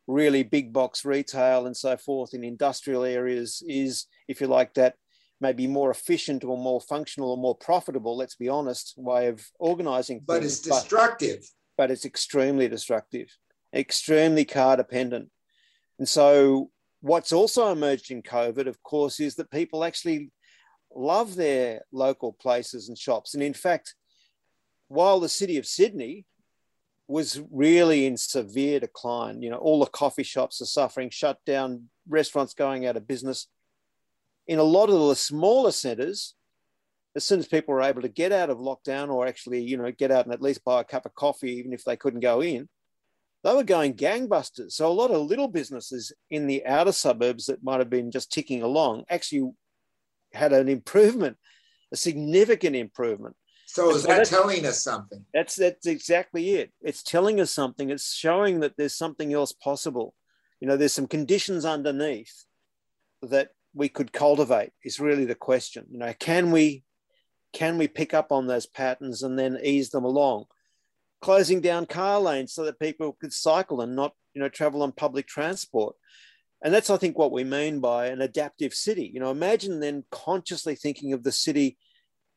really 0.06 0.42
big 0.42 0.72
box 0.72 1.04
retail 1.04 1.66
and 1.66 1.76
so 1.76 1.96
forth 1.96 2.34
in 2.34 2.44
industrial 2.44 3.04
areas 3.04 3.62
is, 3.66 4.06
if 4.28 4.40
you 4.40 4.46
like, 4.46 4.74
that 4.74 4.94
maybe 5.40 5.66
more 5.66 5.90
efficient 5.90 6.44
or 6.44 6.56
more 6.56 6.80
functional 6.80 7.30
or 7.30 7.36
more 7.36 7.56
profitable, 7.56 8.16
let's 8.16 8.36
be 8.36 8.48
honest, 8.48 8.94
way 8.96 9.28
of 9.28 9.46
organizing. 9.58 10.20
But 10.24 10.40
things. 10.40 10.58
it's 10.58 10.60
destructive. 10.60 11.40
But, 11.76 11.84
but 11.84 11.90
it's 11.90 12.04
extremely 12.04 12.68
destructive, 12.68 13.28
extremely 13.74 14.44
car 14.44 14.76
dependent. 14.76 15.30
And 15.98 16.08
so, 16.08 16.70
what's 17.00 17.32
also 17.32 17.70
emerged 17.72 18.10
in 18.10 18.22
COVID, 18.22 18.66
of 18.66 18.82
course, 18.82 19.20
is 19.20 19.34
that 19.36 19.50
people 19.50 19.84
actually 19.84 20.30
love 20.94 21.34
their 21.34 21.82
local 21.92 22.32
places 22.32 22.88
and 22.88 22.96
shops. 22.96 23.34
And 23.34 23.42
in 23.42 23.54
fact, 23.54 23.94
while 24.88 25.20
the 25.20 25.28
city 25.28 25.58
of 25.58 25.66
Sydney 25.66 26.24
was 27.06 27.40
really 27.50 28.06
in 28.06 28.16
severe 28.16 28.80
decline, 28.80 29.42
you 29.42 29.50
know, 29.50 29.58
all 29.58 29.80
the 29.80 29.86
coffee 29.86 30.22
shops 30.22 30.60
are 30.62 30.66
suffering, 30.66 31.10
shut 31.10 31.38
down, 31.44 31.88
restaurants 32.08 32.54
going 32.54 32.86
out 32.86 32.96
of 32.96 33.06
business. 33.06 33.48
In 34.46 34.58
a 34.58 34.62
lot 34.62 34.88
of 34.88 35.08
the 35.08 35.16
smaller 35.16 35.70
centres, 35.70 36.34
as 37.16 37.24
soon 37.24 37.38
as 37.38 37.46
people 37.46 37.74
were 37.74 37.82
able 37.82 38.02
to 38.02 38.08
get 38.08 38.32
out 38.32 38.50
of 38.50 38.58
lockdown 38.58 39.10
or 39.10 39.26
actually, 39.26 39.62
you 39.62 39.76
know, 39.76 39.90
get 39.92 40.10
out 40.10 40.24
and 40.24 40.34
at 40.34 40.42
least 40.42 40.64
buy 40.64 40.80
a 40.80 40.84
cup 40.84 41.06
of 41.06 41.14
coffee, 41.14 41.52
even 41.52 41.72
if 41.72 41.84
they 41.84 41.96
couldn't 41.96 42.20
go 42.20 42.42
in, 42.42 42.68
they 43.44 43.54
were 43.54 43.62
going 43.62 43.94
gangbusters. 43.94 44.72
So 44.72 44.90
a 44.90 44.92
lot 44.92 45.10
of 45.10 45.26
little 45.26 45.48
businesses 45.48 46.12
in 46.30 46.46
the 46.46 46.64
outer 46.66 46.92
suburbs 46.92 47.46
that 47.46 47.62
might 47.62 47.78
have 47.78 47.90
been 47.90 48.10
just 48.10 48.32
ticking 48.32 48.62
along 48.62 49.04
actually 49.10 49.52
had 50.32 50.52
an 50.52 50.68
improvement, 50.68 51.36
a 51.92 51.96
significant 51.96 52.74
improvement. 52.74 53.36
So 53.74 53.90
is 53.90 54.04
that 54.04 54.24
telling 54.26 54.64
us 54.66 54.84
something? 54.84 55.24
That's 55.34 55.56
that's 55.56 55.88
exactly 55.88 56.50
it. 56.50 56.70
It's 56.80 57.02
telling 57.02 57.40
us 57.40 57.50
something. 57.50 57.90
It's 57.90 58.14
showing 58.14 58.60
that 58.60 58.76
there's 58.76 58.94
something 58.94 59.32
else 59.32 59.50
possible. 59.50 60.14
You 60.60 60.68
know, 60.68 60.76
there's 60.76 60.92
some 60.92 61.08
conditions 61.08 61.64
underneath 61.64 62.44
that 63.20 63.48
we 63.74 63.88
could 63.88 64.12
cultivate. 64.12 64.70
Is 64.84 65.00
really 65.00 65.24
the 65.24 65.34
question. 65.34 65.86
You 65.90 65.98
know, 65.98 66.14
can 66.20 66.52
we 66.52 66.84
can 67.52 67.76
we 67.76 67.88
pick 67.88 68.14
up 68.14 68.30
on 68.30 68.46
those 68.46 68.64
patterns 68.66 69.24
and 69.24 69.36
then 69.36 69.58
ease 69.60 69.90
them 69.90 70.04
along? 70.04 70.44
Closing 71.20 71.60
down 71.60 71.86
car 71.86 72.20
lanes 72.20 72.52
so 72.52 72.64
that 72.66 72.78
people 72.78 73.16
could 73.20 73.32
cycle 73.32 73.80
and 73.80 73.96
not, 73.96 74.12
you 74.34 74.40
know, 74.40 74.48
travel 74.48 74.84
on 74.84 74.92
public 74.92 75.26
transport. 75.26 75.96
And 76.62 76.72
that's, 76.72 76.90
I 76.90 76.96
think, 76.96 77.18
what 77.18 77.32
we 77.32 77.42
mean 77.42 77.80
by 77.80 78.06
an 78.06 78.20
adaptive 78.20 78.72
city. 78.72 79.10
You 79.12 79.18
know, 79.18 79.32
imagine 79.32 79.80
then 79.80 80.04
consciously 80.12 80.76
thinking 80.76 81.12
of 81.12 81.24
the 81.24 81.32
city. 81.32 81.76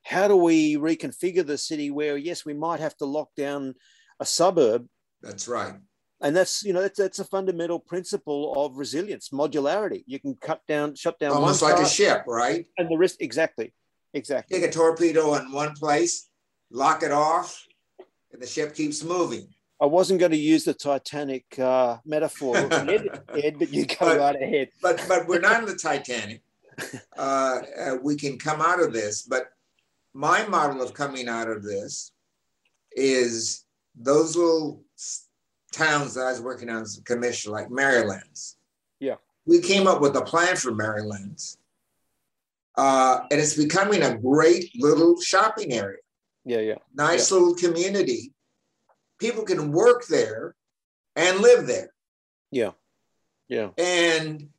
How 0.08 0.28
do 0.28 0.36
we 0.36 0.78
reconfigure 0.78 1.46
the 1.46 1.58
city 1.58 1.92
where, 1.92 2.18
yes, 2.18 2.46
we 2.46 2.54
might 2.54 2.80
have 2.80 2.96
to 2.98 3.06
lock 3.06 3.30
down 3.36 3.76
a 4.20 4.26
suburb? 4.26 4.88
That's 5.22 5.48
right. 5.48 5.74
And 6.22 6.36
that's 6.36 6.64
you 6.64 6.74
know 6.74 6.82
that's, 6.82 6.98
that's 6.98 7.20
a 7.20 7.26
fundamental 7.26 7.80
principle 7.80 8.54
of 8.56 8.78
resilience, 8.78 9.30
modularity. 9.30 10.04
You 10.08 10.20
can 10.20 10.36
cut 10.36 10.62
down, 10.68 10.96
shut 10.96 11.20
down, 11.20 11.34
almost 11.34 11.62
like 11.62 11.78
a 11.78 11.88
ship, 11.88 12.24
right? 12.26 12.66
And 12.80 12.90
the 12.90 12.98
risk 12.98 13.18
exactly 13.20 13.72
Exactly. 14.14 14.60
Take 14.60 14.70
a 14.70 14.72
torpedo 14.72 15.36
in 15.36 15.52
one 15.52 15.74
place, 15.74 16.30
lock 16.72 17.04
it 17.04 17.12
off, 17.12 17.68
and 18.32 18.42
the 18.42 18.48
ship 18.48 18.74
keeps 18.74 19.04
moving. 19.04 19.48
I 19.80 19.86
wasn't 19.86 20.20
going 20.20 20.32
to 20.32 20.38
use 20.38 20.64
the 20.64 20.74
Titanic 20.74 21.46
uh, 21.60 21.98
metaphor, 22.04 22.58
Ed, 22.58 23.22
Ed, 23.44 23.60
but 23.60 23.72
you 23.72 23.86
go 23.86 23.96
but, 24.00 24.18
right 24.18 24.36
ahead. 24.36 24.70
But 24.82 25.06
but 25.08 25.28
we're 25.28 25.40
not 25.40 25.62
in 25.62 25.68
the 25.68 25.76
Titanic. 25.76 26.42
Uh, 27.16 27.62
uh, 27.80 27.98
we 28.02 28.16
can 28.16 28.40
come 28.40 28.62
out 28.62 28.82
of 28.82 28.92
this. 28.92 29.22
But 29.22 29.50
my 30.18 30.48
model 30.48 30.82
of 30.82 30.96
coming 30.96 31.28
out 31.30 31.48
of 31.48 31.62
this 31.62 32.12
is 32.92 33.66
those 33.96 34.36
little 34.36 34.84
towns 35.72 36.16
that 36.16 36.26
I 36.26 36.32
was 36.32 36.42
working 36.42 36.70
on 36.72 36.82
as 36.82 36.98
a 36.98 37.04
commissioner, 37.04 37.54
like 37.54 37.70
Merrylands. 37.70 38.58
Yeah. 39.00 39.18
We 39.46 39.62
came 39.62 39.86
up 39.86 40.02
with 40.02 40.16
a 40.16 40.24
plan 40.24 40.56
for 40.56 40.74
Merrylands. 40.74 41.60
uh, 42.78 43.22
and 43.32 43.40
it's 43.42 43.56
becoming 43.56 44.04
a 44.04 44.18
great 44.18 44.72
little 44.80 45.20
shopping 45.20 45.74
area. 45.74 45.98
Yeah, 46.46 46.60
yeah. 46.60 46.76
Nice 46.94 47.30
yeah. 47.32 47.38
little 47.38 47.56
community. 47.56 48.34
People 49.20 49.44
can 49.44 49.72
work 49.72 50.06
there 50.08 50.56
and 51.16 51.40
live 51.40 51.66
there. 51.68 51.90
Yeah, 52.52 52.72
yeah. 53.50 53.70
And 53.78 54.50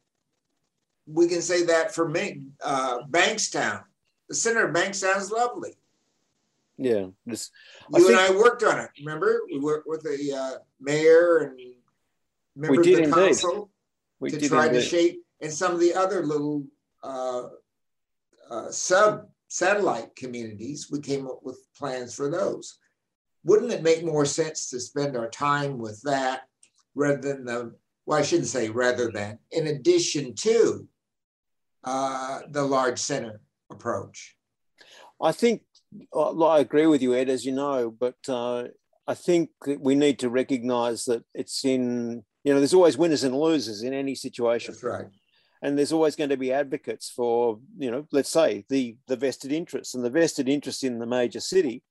we 1.06 1.28
can 1.28 1.40
say 1.40 1.64
that 1.66 1.94
for 1.94 2.08
me, 2.08 2.42
uh, 2.62 2.98
Bankstown. 3.08 3.84
The 4.28 4.35
center 4.35 4.66
of 4.66 4.75
Bankstown 4.75 5.16
is 5.18 5.30
lovely. 5.30 5.75
Yeah, 6.76 7.06
this. 7.26 7.50
You 7.92 8.06
I 8.06 8.11
and 8.11 8.20
I 8.20 8.38
worked 8.38 8.62
on 8.62 8.78
it. 8.78 8.90
Remember, 9.00 9.40
we 9.50 9.58
worked 9.58 9.88
with 9.88 10.02
the 10.02 10.32
uh, 10.32 10.58
mayor 10.80 11.38
and 11.38 11.58
members 12.54 12.78
of 12.78 12.85
the 12.85 12.99
indeed. 12.99 13.14
council 13.14 13.70
we 14.20 14.30
to 14.30 14.49
try 14.49 14.66
indeed. 14.66 14.80
to 14.80 14.85
shape, 14.85 15.23
and 15.40 15.52
some 15.52 15.73
of 15.73 15.80
the 15.80 15.94
other 15.94 16.25
little 16.25 16.64
uh, 17.02 17.49
uh, 18.50 18.70
sub 18.70 19.26
satellite 19.49 20.14
communities, 20.14 20.88
we 20.90 21.00
came 21.00 21.26
up 21.26 21.40
with 21.42 21.58
plans 21.76 22.14
for 22.14 22.30
those. 22.30 22.78
Wouldn't 23.44 23.73
it 23.73 23.82
make 23.82 24.04
more 24.04 24.26
sense 24.26 24.68
to 24.70 24.78
spend 24.80 25.16
our 25.16 25.30
time 25.30 25.78
with 25.78 26.00
that 26.02 26.42
rather 26.94 27.20
than 27.20 27.44
the, 27.44 27.75
well, 28.04 28.18
I 28.18 28.23
shouldn't 28.23 28.49
say 28.49 28.68
rather 28.68 29.11
than, 29.11 29.38
in 29.52 29.68
addition 29.68 30.35
to 30.35 30.87
uh, 31.85 32.40
the 32.50 32.62
large 32.62 32.99
center 32.99 33.40
approach? 33.70 34.37
I 35.20 35.32
think 35.32 35.62
uh, 36.14 36.44
I 36.44 36.60
agree 36.60 36.87
with 36.87 37.02
you, 37.02 37.14
Ed, 37.14 37.28
as 37.28 37.44
you 37.44 37.52
know, 37.52 37.90
but 37.90 38.16
uh, 38.28 38.64
I 39.06 39.14
think 39.14 39.50
we 39.66 39.94
need 39.94 40.18
to 40.20 40.28
recognize 40.28 41.04
that 41.06 41.25
it's 41.34 41.64
in, 41.64 42.25
you 42.44 42.52
know, 42.52 42.60
there's 42.60 42.75
always 42.75 42.98
winners 42.98 43.25
and 43.25 43.34
losers 43.34 43.82
in 43.82 43.92
any 43.92 44.14
situation. 44.14 44.75
That's 44.75 44.84
right 44.84 45.06
and 45.62 45.76
there's 45.76 45.92
always 45.92 46.16
going 46.16 46.30
to 46.30 46.37
be 46.37 46.52
advocates 46.52 47.10
for 47.10 47.58
you 47.78 47.90
know 47.90 48.06
let's 48.12 48.30
say 48.30 48.64
the 48.68 48.96
the 49.06 49.16
vested 49.16 49.52
interests 49.52 49.94
and 49.94 50.04
the 50.04 50.10
vested 50.10 50.48
interests 50.48 50.82
in 50.82 50.98
the 50.98 51.06
major 51.06 51.40
city 51.40 51.82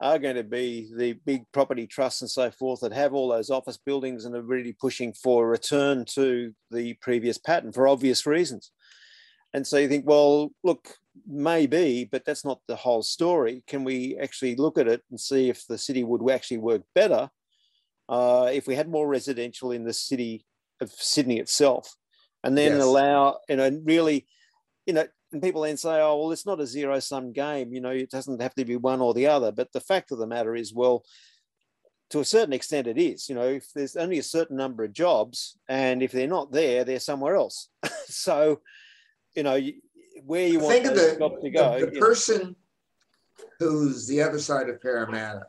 are 0.00 0.18
going 0.18 0.34
to 0.34 0.42
be 0.42 0.90
the 0.96 1.12
big 1.24 1.44
property 1.52 1.86
trusts 1.86 2.22
and 2.22 2.30
so 2.30 2.50
forth 2.50 2.80
that 2.80 2.92
have 2.92 3.14
all 3.14 3.28
those 3.28 3.50
office 3.50 3.76
buildings 3.76 4.24
and 4.24 4.34
are 4.34 4.42
really 4.42 4.72
pushing 4.72 5.12
for 5.12 5.44
a 5.44 5.48
return 5.48 6.04
to 6.04 6.52
the 6.72 6.94
previous 6.94 7.38
pattern 7.38 7.72
for 7.72 7.86
obvious 7.86 8.26
reasons 8.26 8.72
and 9.54 9.66
so 9.66 9.76
you 9.76 9.88
think 9.88 10.06
well 10.06 10.50
look 10.64 10.96
maybe 11.26 12.08
but 12.10 12.24
that's 12.24 12.44
not 12.44 12.60
the 12.66 12.76
whole 12.76 13.02
story. 13.02 13.62
Can 13.66 13.84
we 13.84 14.16
actually 14.18 14.56
look 14.56 14.78
at 14.78 14.88
it 14.88 15.02
and 15.10 15.20
see 15.20 15.48
if 15.48 15.66
the 15.66 15.78
city 15.78 16.04
would 16.04 16.28
actually 16.30 16.58
work 16.58 16.82
better 16.94 17.30
uh, 18.08 18.50
if 18.52 18.66
we 18.66 18.74
had 18.74 18.88
more 18.88 19.06
residential 19.06 19.72
in 19.72 19.84
the 19.84 19.92
city 19.92 20.46
of 20.80 20.90
sydney 20.90 21.38
itself? 21.38 21.94
And 22.44 22.56
then 22.56 22.72
yes. 22.72 22.82
allow 22.82 23.38
you 23.48 23.56
know 23.56 23.80
really 23.84 24.26
you 24.86 24.94
know 24.94 25.06
and 25.32 25.42
people 25.42 25.62
then 25.62 25.76
say 25.76 26.00
oh 26.00 26.18
well 26.18 26.32
it's 26.32 26.46
not 26.46 26.60
a 26.60 26.66
zero 26.66 26.98
sum 27.00 27.32
game 27.32 27.72
you 27.72 27.80
know 27.80 27.90
it 27.90 28.10
doesn't 28.10 28.42
have 28.42 28.54
to 28.54 28.64
be 28.64 28.76
one 28.76 29.00
or 29.00 29.14
the 29.14 29.26
other. 29.26 29.52
But 29.52 29.72
the 29.72 29.80
fact 29.80 30.12
of 30.12 30.18
the 30.18 30.26
matter 30.26 30.54
is 30.56 30.74
well 30.74 31.04
to 32.10 32.20
a 32.20 32.24
certain 32.24 32.52
extent 32.52 32.86
it 32.86 32.98
is 32.98 33.28
you 33.28 33.34
know 33.34 33.48
if 33.48 33.66
there's 33.74 33.96
only 33.96 34.18
a 34.18 34.22
certain 34.22 34.56
number 34.56 34.84
of 34.84 34.92
jobs 34.92 35.58
and 35.68 36.02
if 36.02 36.12
they're 36.12 36.26
not 36.26 36.52
there 36.52 36.84
they're 36.84 37.00
somewhere 37.00 37.36
else. 37.36 37.68
So 38.06 38.60
you 39.34 39.42
know 39.42 39.58
where 40.24 40.46
you 40.46 40.58
want 40.58 40.72
think 40.72 40.86
of 40.86 40.94
the, 40.94 41.38
to 41.42 41.50
go 41.50 41.78
the, 41.78 41.86
the 41.86 42.00
person 42.00 42.56
who's 43.58 44.06
the 44.06 44.22
other 44.22 44.38
side 44.38 44.68
of 44.68 44.80
parramatta 44.80 45.46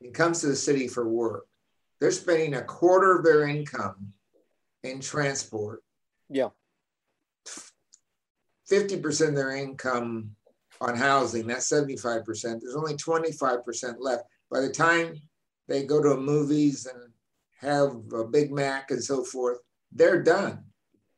and 0.00 0.14
comes 0.14 0.40
to 0.40 0.46
the 0.46 0.56
city 0.56 0.88
for 0.88 1.08
work 1.08 1.46
they're 2.00 2.10
spending 2.10 2.54
a 2.54 2.62
quarter 2.62 3.18
of 3.18 3.24
their 3.24 3.46
income 3.46 4.12
in 4.82 5.00
transport 5.00 5.82
yeah. 6.30 6.48
50% 8.70 9.28
of 9.28 9.34
their 9.34 9.56
income 9.56 10.30
on 10.80 10.96
housing, 10.96 11.46
that's 11.46 11.70
75%. 11.70 12.24
There's 12.24 12.76
only 12.76 12.94
25% 12.94 13.96
left. 13.98 14.22
By 14.50 14.60
the 14.60 14.70
time 14.70 15.20
they 15.68 15.82
go 15.84 16.00
to 16.02 16.16
movies 16.16 16.86
and 16.86 17.12
have 17.60 17.96
a 18.14 18.24
Big 18.24 18.52
Mac 18.52 18.90
and 18.90 19.02
so 19.02 19.24
forth, 19.24 19.58
they're 19.92 20.22
done. 20.22 20.64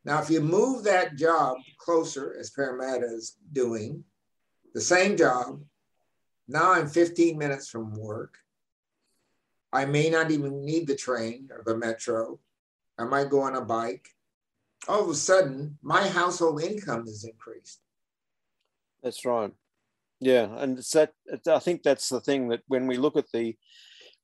Now, 0.05 0.21
if 0.21 0.29
you 0.29 0.41
move 0.41 0.83
that 0.83 1.15
job 1.15 1.57
closer, 1.77 2.35
as 2.39 2.49
Parramatta 2.49 3.05
is 3.05 3.37
doing, 3.51 4.03
the 4.73 4.81
same 4.81 5.15
job, 5.15 5.61
now 6.47 6.73
I'm 6.73 6.87
15 6.87 7.37
minutes 7.37 7.69
from 7.69 7.95
work. 7.95 8.37
I 9.71 9.85
may 9.85 10.09
not 10.09 10.29
even 10.29 10.65
need 10.65 10.87
the 10.87 10.95
train 10.95 11.49
or 11.51 11.63
the 11.65 11.77
metro. 11.77 12.39
I 12.99 13.05
might 13.05 13.29
go 13.29 13.41
on 13.41 13.55
a 13.55 13.61
bike 13.61 14.07
all 14.87 15.03
of 15.03 15.09
a 15.09 15.15
sudden 15.15 15.77
my 15.81 16.07
household 16.07 16.61
income 16.61 17.07
is 17.07 17.23
increased. 17.23 17.79
That's 19.01 19.25
right. 19.25 19.51
Yeah, 20.19 20.47
and 20.57 20.77
it's 20.79 20.91
that. 20.91 21.13
I 21.47 21.59
think 21.59 21.83
that's 21.83 22.07
the 22.09 22.21
thing 22.21 22.47
that 22.49 22.61
when 22.67 22.87
we 22.87 22.97
look 22.97 23.17
at 23.17 23.31
the 23.33 23.55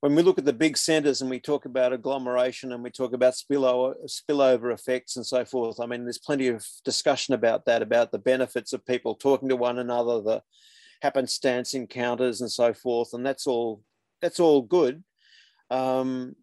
when 0.00 0.14
we 0.14 0.22
look 0.22 0.38
at 0.38 0.46
the 0.46 0.52
big 0.52 0.78
centres 0.78 1.20
and 1.20 1.30
we 1.30 1.38
talk 1.38 1.66
about 1.66 1.92
agglomeration 1.92 2.72
and 2.72 2.82
we 2.82 2.90
talk 2.90 3.12
about 3.12 3.34
spillover, 3.34 3.94
spillover 4.06 4.72
effects 4.72 5.16
and 5.16 5.26
so 5.26 5.44
forth, 5.44 5.78
I 5.78 5.86
mean, 5.86 6.04
there's 6.04 6.18
plenty 6.18 6.48
of 6.48 6.66
discussion 6.84 7.34
about 7.34 7.66
that, 7.66 7.82
about 7.82 8.10
the 8.10 8.18
benefits 8.18 8.72
of 8.72 8.86
people 8.86 9.14
talking 9.14 9.50
to 9.50 9.56
one 9.56 9.78
another, 9.78 10.22
the 10.22 10.42
happenstance 11.02 11.74
encounters 11.74 12.40
and 12.40 12.50
so 12.50 12.72
forth, 12.72 13.12
and 13.12 13.24
that's 13.24 13.46
all 13.46 13.82
that's 14.22 14.40
all 14.40 14.62
good. 14.62 15.02
Um, 15.70 16.34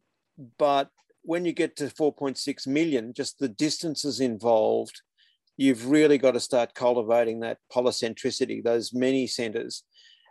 but 0.57 0.89
when 1.23 1.45
you 1.45 1.51
get 1.51 1.75
to 1.77 1.85
4.6 1.85 2.67
million, 2.67 3.13
just 3.13 3.39
the 3.39 3.49
distances 3.49 4.19
involved, 4.19 5.01
you've 5.57 5.89
really 5.89 6.17
got 6.17 6.31
to 6.31 6.39
start 6.39 6.73
cultivating 6.73 7.41
that 7.41 7.57
polycentricity, 7.73 8.63
those 8.63 8.93
many 8.93 9.27
centres. 9.27 9.83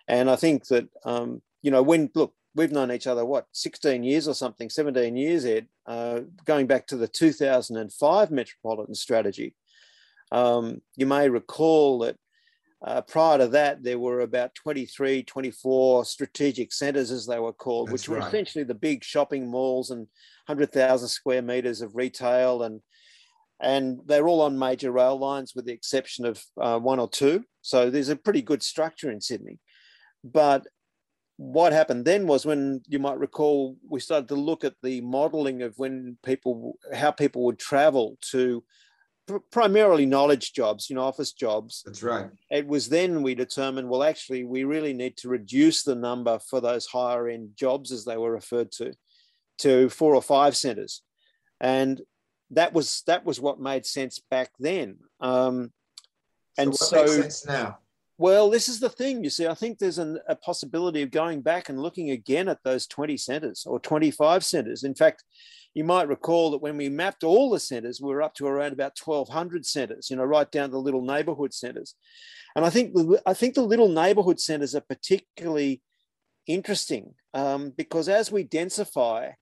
And 0.09 0.30
I 0.30 0.37
think 0.37 0.66
that, 0.68 0.88
um, 1.04 1.42
you 1.62 1.71
know, 1.71 1.83
when, 1.83 2.11
look, 2.14 2.33
we've 2.57 2.73
known 2.73 2.91
each 2.91 3.07
other, 3.07 3.25
what, 3.25 3.47
16 3.53 4.03
years 4.03 4.27
or 4.27 4.35
something, 4.35 4.71
17 4.71 5.15
years, 5.15 5.45
Ed, 5.45 5.69
uh, 5.87 6.21
going 6.45 6.67
back 6.67 6.87
to 6.89 6.97
the 6.97 7.07
2005 7.07 8.31
metropolitan 8.31 8.95
strategy. 8.95 9.55
Um, 10.33 10.81
you 10.97 11.07
may 11.07 11.29
recall 11.29 12.01
that 12.01 12.17
uh, 12.85 13.03
prior 13.03 13.39
to 13.39 13.49
that, 13.49 13.83
there 13.83 13.99
were 13.99 14.21
about 14.21 14.55
23, 14.55 15.23
24 15.23 16.05
strategic 16.05 16.73
centres, 16.73 17.11
as 17.11 17.27
they 17.27 17.39
were 17.39 17.53
called, 17.53 17.89
That's 17.89 17.93
which 17.93 18.09
were 18.09 18.19
right. 18.19 18.29
essentially 18.29 18.65
the 18.65 18.75
big 18.75 19.05
shopping 19.05 19.49
malls 19.51 19.91
and 19.91 20.07
100,000 20.47 21.09
square 21.09 21.43
meters 21.43 21.83
of 21.83 21.95
retail. 21.95 22.63
And 22.63 22.81
and 23.59 24.01
they're 24.05 24.29
all 24.29 24.43
on 24.43 24.59
major 24.59 24.93
rail 24.93 25.19
lines 25.19 25.55
with 25.55 25.65
the 25.65 25.73
exception 25.73 26.27
of 26.27 26.43
uh, 26.61 26.79
one 26.79 26.99
or 26.99 27.09
two. 27.09 27.43
So 27.63 27.89
there's 27.89 28.11
a 28.11 28.17
pretty 28.17 28.43
good 28.43 28.63
structure 28.63 29.11
in 29.11 29.23
Sydney. 29.23 29.59
But 30.23 30.67
what 31.37 31.73
happened 31.73 32.05
then 32.05 32.26
was 32.26 32.47
when 32.47 32.83
you 32.88 32.99
might 32.99 33.19
recall, 33.19 33.76
we 33.88 34.00
started 34.00 34.28
to 34.28 34.35
look 34.35 34.64
at 34.64 34.75
the 34.83 35.00
modeling 35.02 35.62
of 35.62 35.78
when 35.78 36.16
people, 36.25 36.78
how 36.95 37.11
people 37.11 37.45
would 37.45 37.59
travel 37.59 38.16
to 38.31 38.64
primarily 39.50 40.07
knowledge 40.07 40.52
jobs, 40.52 40.88
you 40.88 40.97
know, 40.97 41.02
office 41.02 41.33
jobs. 41.33 41.83
That's 41.85 42.02
right. 42.02 42.31
It 42.50 42.66
was 42.66 42.88
then 42.88 43.23
we 43.23 43.35
determined, 43.35 43.88
well, 43.88 44.02
actually, 44.02 44.45
we 44.45 44.64
really 44.64 44.93
need 44.93 45.16
to 45.19 45.28
reduce 45.28 45.83
the 45.83 45.95
number 45.95 46.38
for 46.38 46.61
those 46.61 46.87
higher 46.87 47.28
end 47.28 47.50
jobs, 47.57 47.93
as 47.93 48.05
they 48.05 48.16
were 48.16 48.33
referred 48.33 48.73
to, 48.73 48.93
to 49.59 49.88
four 49.88 50.14
or 50.14 50.23
five 50.23 50.57
centres, 50.57 51.02
and 51.61 52.00
that 52.50 52.73
was 52.73 53.02
that 53.07 53.25
was 53.25 53.40
what 53.40 53.61
made 53.61 53.85
sense 53.85 54.21
back 54.31 54.50
then. 54.59 54.99
Um, 55.21 55.73
and 56.57 56.75
so, 56.75 57.02
what 57.02 57.33
so, 57.33 57.52
now? 57.52 57.78
Well, 58.18 58.49
this 58.49 58.68
is 58.68 58.80
the 58.80 58.88
thing. 58.88 59.23
You 59.23 59.30
see, 59.30 59.46
I 59.46 59.54
think 59.54 59.78
there's 59.78 59.99
an, 59.99 60.18
a 60.26 60.35
possibility 60.35 61.02
of 61.02 61.11
going 61.11 61.42
back 61.42 61.68
and 61.68 61.82
looking 61.82 62.11
again 62.11 62.49
at 62.49 62.62
those 62.64 62.87
20 62.87 63.16
centres 63.18 63.66
or 63.66 63.78
25 63.78 64.42
centres. 64.42 64.85
In 64.85 64.94
fact, 64.94 65.23
you 65.75 65.85
might 65.85 66.08
recall 66.08 66.50
that 66.52 66.62
when 66.62 66.78
we 66.78 66.88
mapped 66.88 67.25
all 67.25 67.50
the 67.50 67.61
centres, 67.61 68.00
we 68.00 68.08
were 68.08 68.23
up 68.23 68.35
to 68.37 68.46
around 68.46 68.73
about 68.73 68.99
1,200 68.99 69.66
centres, 69.66 70.08
you 70.08 70.16
know, 70.16 70.25
right 70.25 70.50
down 70.50 70.70
to 70.70 70.73
the 70.73 70.80
little 70.80 71.02
neighbourhood 71.02 71.52
centres. 71.52 71.94
And 72.54 72.64
I 72.64 72.70
think 72.70 72.94
the, 72.94 73.20
I 73.26 73.35
think 73.35 73.54
the 73.54 73.62
little 73.62 73.90
neighbourhood 73.90 74.40
centres 74.40 74.75
are 74.75 74.80
particularly 74.80 75.82
interesting 76.46 77.12
um, 77.35 77.75
because 77.76 78.08
as 78.08 78.32
we 78.32 78.44
densify, 78.44 79.35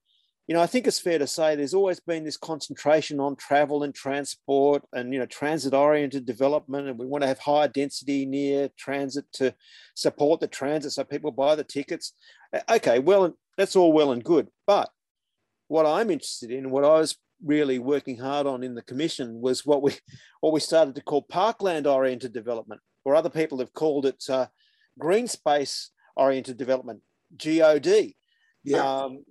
you 0.47 0.53
know, 0.53 0.61
I 0.61 0.67
think 0.67 0.85
it's 0.85 0.99
fair 0.99 1.17
to 1.17 1.25
say 1.25 1.55
there's 1.55 1.73
always 1.73 1.99
been 1.99 2.23
this 2.23 2.37
concentration 2.37 3.19
on 3.19 3.35
travel 3.35 3.81
and 3.81 3.95
transport 3.95 4.83
and, 4.93 5.11
you 5.11 5.19
know, 5.19 5.25
transit 5.25 5.73
oriented 5.73 6.25
development. 6.25 6.87
And 6.87 6.99
we 6.99 7.07
want 7.07 7.23
to 7.23 7.27
have 7.27 7.39
higher 7.39 7.67
density 7.67 8.27
near 8.27 8.69
transit 8.77 9.25
to 9.33 9.55
support 9.95 10.41
the 10.41 10.47
transit 10.47 10.91
so 10.91 11.03
people 11.03 11.31
buy 11.31 11.55
the 11.55 11.63
tickets. 11.63 12.13
Okay, 12.69 12.99
well, 12.99 13.35
that's 13.57 13.75
all 13.75 13.91
well 13.91 14.11
and 14.11 14.23
good. 14.23 14.47
But 14.67 14.89
what 15.67 15.87
I'm 15.87 16.11
interested 16.11 16.51
in, 16.51 16.69
what 16.69 16.85
I 16.85 16.99
was 16.99 17.17
really 17.43 17.79
working 17.79 18.19
hard 18.19 18.45
on 18.45 18.61
in 18.61 18.75
the 18.75 18.83
commission 18.83 19.41
was 19.41 19.65
what 19.65 19.81
we, 19.81 19.93
what 20.41 20.53
we 20.53 20.59
started 20.59 20.93
to 20.93 21.01
call 21.01 21.23
parkland 21.23 21.87
oriented 21.87 22.33
development, 22.33 22.81
or 23.03 23.15
other 23.15 23.31
people 23.31 23.57
have 23.57 23.73
called 23.73 24.05
it 24.05 24.23
uh, 24.29 24.45
green 24.99 25.27
space 25.27 25.89
oriented 26.15 26.57
development, 26.57 27.01
GOD. 27.35 28.13
Yeah. 28.63 28.83
Um, 28.83 29.25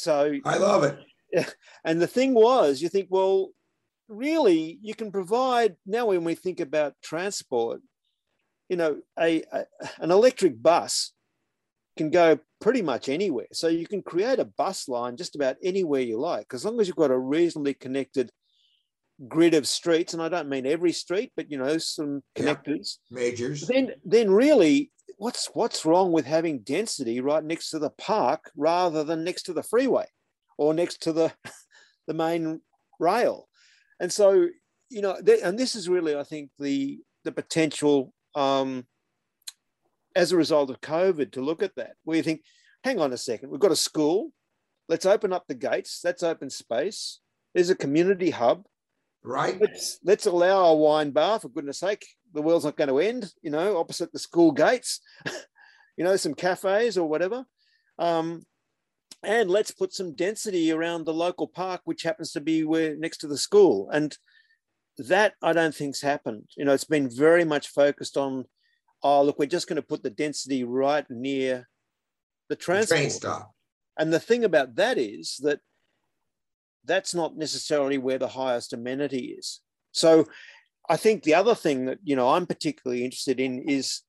so 0.00 0.34
I 0.44 0.56
love 0.56 0.84
it. 0.84 0.98
And 1.84 2.02
the 2.02 2.08
thing 2.08 2.34
was, 2.34 2.82
you 2.82 2.88
think, 2.88 3.06
well, 3.08 3.50
really, 4.08 4.78
you 4.82 4.94
can 4.94 5.12
provide 5.12 5.76
now 5.86 6.06
when 6.06 6.24
we 6.24 6.34
think 6.34 6.58
about 6.58 6.94
transport, 7.02 7.80
you 8.68 8.76
know, 8.76 9.00
a, 9.18 9.42
a 9.52 9.64
an 10.00 10.10
electric 10.10 10.60
bus 10.60 11.12
can 11.96 12.10
go 12.10 12.38
pretty 12.60 12.82
much 12.82 13.08
anywhere. 13.08 13.46
So 13.52 13.68
you 13.68 13.86
can 13.86 14.02
create 14.02 14.38
a 14.38 14.44
bus 14.44 14.88
line 14.88 15.16
just 15.16 15.36
about 15.36 15.56
anywhere 15.62 16.00
you 16.00 16.18
like, 16.18 16.52
as 16.52 16.64
long 16.64 16.80
as 16.80 16.88
you've 16.88 16.96
got 16.96 17.10
a 17.10 17.18
reasonably 17.18 17.74
connected 17.74 18.30
grid 19.28 19.54
of 19.54 19.66
streets. 19.66 20.14
And 20.14 20.22
I 20.22 20.28
don't 20.28 20.48
mean 20.48 20.66
every 20.66 20.92
street, 20.92 21.32
but 21.36 21.50
you 21.50 21.58
know, 21.58 21.78
some 21.78 22.22
connectors. 22.36 22.98
Yeah, 23.10 23.20
majors. 23.20 23.66
Then 23.66 23.92
then 24.04 24.30
really 24.30 24.89
what's 25.20 25.50
what's 25.52 25.84
wrong 25.84 26.12
with 26.12 26.24
having 26.24 26.60
density 26.60 27.20
right 27.20 27.44
next 27.44 27.68
to 27.68 27.78
the 27.78 27.90
park 27.90 28.50
rather 28.56 29.04
than 29.04 29.22
next 29.22 29.42
to 29.42 29.52
the 29.52 29.62
freeway 29.62 30.06
or 30.56 30.72
next 30.72 31.02
to 31.02 31.12
the 31.12 31.30
the 32.06 32.14
main 32.14 32.62
rail? 32.98 33.46
And 34.00 34.10
so 34.10 34.48
you 34.88 35.02
know 35.02 35.14
and 35.44 35.58
this 35.58 35.76
is 35.76 35.88
really 35.88 36.16
i 36.16 36.24
think 36.24 36.50
the 36.58 36.98
the 37.24 37.30
potential 37.30 38.12
um, 38.34 38.86
as 40.16 40.32
a 40.32 40.36
result 40.36 40.70
of 40.70 40.80
covid 40.80 41.32
to 41.32 41.42
look 41.42 41.62
at 41.62 41.76
that 41.76 41.92
where 42.04 42.16
you 42.16 42.22
think 42.22 42.42
hang 42.82 42.98
on 42.98 43.12
a 43.12 43.16
second 43.16 43.50
we've 43.50 43.60
got 43.60 43.70
a 43.70 43.76
school. 43.76 44.32
Let's 44.88 45.06
open 45.06 45.32
up 45.32 45.44
the 45.46 45.54
gates. 45.54 46.00
That's 46.02 46.24
open 46.24 46.50
space. 46.50 47.20
There's 47.54 47.70
a 47.70 47.76
community 47.76 48.30
hub. 48.30 48.64
Right. 49.22 49.60
Let's 49.60 50.00
let's 50.02 50.26
allow 50.26 50.64
a 50.64 50.74
wine 50.74 51.10
bar 51.12 51.38
for 51.38 51.48
goodness 51.48 51.78
sake 51.78 52.04
the 52.32 52.42
world's 52.42 52.64
not 52.64 52.76
going 52.76 52.88
to 52.88 52.98
end, 52.98 53.32
you 53.42 53.50
know, 53.50 53.78
opposite 53.78 54.12
the 54.12 54.18
school 54.18 54.52
gates, 54.52 55.00
you 55.96 56.04
know, 56.04 56.16
some 56.16 56.34
cafes 56.34 56.96
or 56.96 57.08
whatever. 57.08 57.44
Um, 57.98 58.42
and 59.22 59.50
let's 59.50 59.70
put 59.70 59.92
some 59.92 60.14
density 60.14 60.72
around 60.72 61.04
the 61.04 61.12
local 61.12 61.46
park, 61.46 61.82
which 61.84 62.02
happens 62.02 62.32
to 62.32 62.40
be 62.40 62.64
where 62.64 62.96
next 62.96 63.18
to 63.18 63.26
the 63.26 63.36
school. 63.36 63.90
And 63.90 64.16
that 64.98 65.34
I 65.42 65.52
don't 65.52 65.74
think's 65.74 66.00
happened. 66.00 66.48
You 66.56 66.64
know, 66.64 66.72
it's 66.72 66.84
been 66.84 67.10
very 67.10 67.44
much 67.44 67.68
focused 67.68 68.16
on, 68.16 68.44
oh, 69.02 69.22
look, 69.22 69.38
we're 69.38 69.46
just 69.46 69.68
going 69.68 69.76
to 69.76 69.82
put 69.82 70.02
the 70.02 70.10
density 70.10 70.64
right 70.64 71.04
near 71.10 71.68
the 72.48 72.56
transport. 72.56 72.98
train 72.98 73.10
stop. 73.10 73.52
And 73.98 74.12
the 74.12 74.20
thing 74.20 74.44
about 74.44 74.76
that 74.76 74.96
is 74.98 75.38
that 75.42 75.60
that's 76.84 77.14
not 77.14 77.36
necessarily 77.36 77.98
where 77.98 78.18
the 78.18 78.28
highest 78.28 78.72
amenity 78.72 79.36
is. 79.38 79.60
So 79.92 80.26
I 80.90 80.96
think 80.96 81.22
the 81.22 81.34
other 81.34 81.54
thing 81.54 81.86
that 81.86 81.98
you 82.02 82.16
know 82.16 82.30
I'm 82.30 82.46
particularly 82.46 83.04
interested 83.04 83.38
in 83.38 83.60
is 83.60 84.02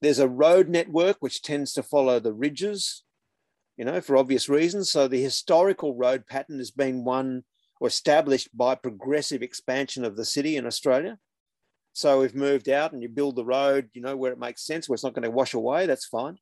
there's 0.00 0.20
a 0.20 0.28
road 0.28 0.68
network 0.68 1.16
which 1.18 1.42
tends 1.42 1.72
to 1.72 1.82
follow 1.82 2.20
the 2.20 2.32
ridges, 2.32 3.02
you 3.76 3.84
know, 3.84 4.00
for 4.00 4.16
obvious 4.16 4.48
reasons. 4.48 4.90
So 4.90 5.08
the 5.08 5.20
historical 5.20 5.96
road 5.96 6.26
pattern 6.28 6.58
has 6.58 6.70
been 6.70 7.04
one 7.04 7.42
or 7.80 7.88
established 7.88 8.56
by 8.56 8.76
progressive 8.76 9.42
expansion 9.42 10.04
of 10.04 10.16
the 10.16 10.24
city 10.24 10.56
in 10.56 10.66
Australia. 10.66 11.18
So 11.94 12.20
we've 12.20 12.34
moved 12.34 12.68
out 12.68 12.92
and 12.92 13.02
you 13.02 13.08
build 13.08 13.34
the 13.34 13.44
road, 13.44 13.90
you 13.92 14.00
know, 14.00 14.16
where 14.16 14.32
it 14.32 14.38
makes 14.38 14.64
sense, 14.64 14.88
where 14.88 14.94
it's 14.94 15.04
not 15.04 15.14
going 15.14 15.24
to 15.24 15.30
wash 15.30 15.54
away, 15.54 15.86
that's 15.86 16.06
fine. 16.06 16.38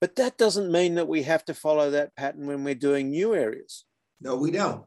But 0.00 0.14
that 0.16 0.38
doesn't 0.38 0.70
mean 0.70 0.94
that 0.94 1.08
we 1.08 1.24
have 1.24 1.44
to 1.46 1.54
follow 1.54 1.90
that 1.90 2.14
pattern 2.14 2.46
when 2.46 2.62
we're 2.62 2.76
doing 2.76 3.10
new 3.10 3.34
areas. 3.34 3.84
No, 4.20 4.36
we 4.36 4.52
don't. 4.52 4.84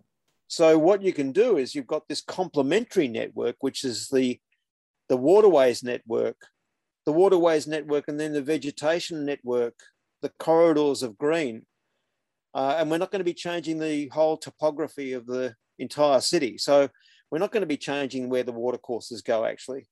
So 0.52 0.78
what 0.78 1.02
you 1.02 1.14
can 1.14 1.32
do 1.32 1.56
is 1.56 1.74
you've 1.74 1.88
got 1.88 2.10
this 2.10 2.20
complementary 2.20 3.08
network, 3.08 3.56
which 3.62 3.86
is 3.86 4.10
the, 4.10 4.38
the 5.08 5.16
waterways 5.16 5.82
network, 5.82 6.36
the 7.06 7.14
waterways 7.14 7.68
network, 7.68 8.10
and 8.10 8.20
then 8.20 8.34
the 8.34 8.42
vegetation 8.42 9.26
network, 9.26 9.76
the 10.22 10.34
corridors 10.40 11.04
of 11.04 11.18
green. 11.18 11.66
Uh, 12.54 12.76
and 12.78 12.92
we're 12.92 12.98
not 12.98 13.12
going 13.12 13.22
to 13.22 13.24
be 13.24 13.34
changing 13.34 13.80
the 13.80 14.10
whole 14.10 14.36
topography 14.36 15.14
of 15.14 15.26
the 15.26 15.56
entire 15.80 16.20
city. 16.20 16.58
So 16.58 16.90
we're 17.32 17.40
not 17.40 17.54
going 17.54 17.62
to 17.62 17.66
be 17.66 17.78
changing 17.78 18.28
where 18.28 18.44
the 18.44 18.52
watercourses 18.52 19.22
go 19.22 19.46
actually. 19.46 19.88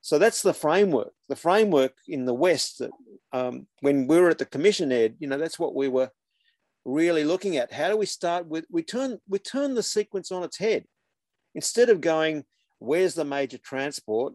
So 0.00 0.18
that's 0.18 0.42
the 0.42 0.54
framework. 0.54 1.12
The 1.28 1.34
framework 1.34 1.94
in 2.06 2.24
the 2.24 2.34
West 2.34 2.78
that 2.78 2.92
um, 3.32 3.66
when 3.80 4.06
we 4.06 4.20
were 4.20 4.30
at 4.30 4.38
the 4.38 4.46
commission, 4.46 4.92
Ed, 4.92 5.16
you 5.18 5.26
know, 5.26 5.38
that's 5.38 5.58
what 5.58 5.74
we 5.74 5.88
were 5.88 6.10
really 6.84 7.24
looking 7.24 7.56
at 7.56 7.72
how 7.72 7.88
do 7.88 7.96
we 7.96 8.06
start 8.06 8.46
with 8.46 8.66
we 8.70 8.82
turn 8.82 9.18
we 9.28 9.38
turn 9.38 9.74
the 9.74 9.82
sequence 9.82 10.30
on 10.30 10.42
its 10.42 10.58
head. 10.58 10.84
Instead 11.54 11.88
of 11.88 12.00
going 12.00 12.44
where's 12.78 13.14
the 13.14 13.24
major 13.24 13.58
transport? 13.58 14.34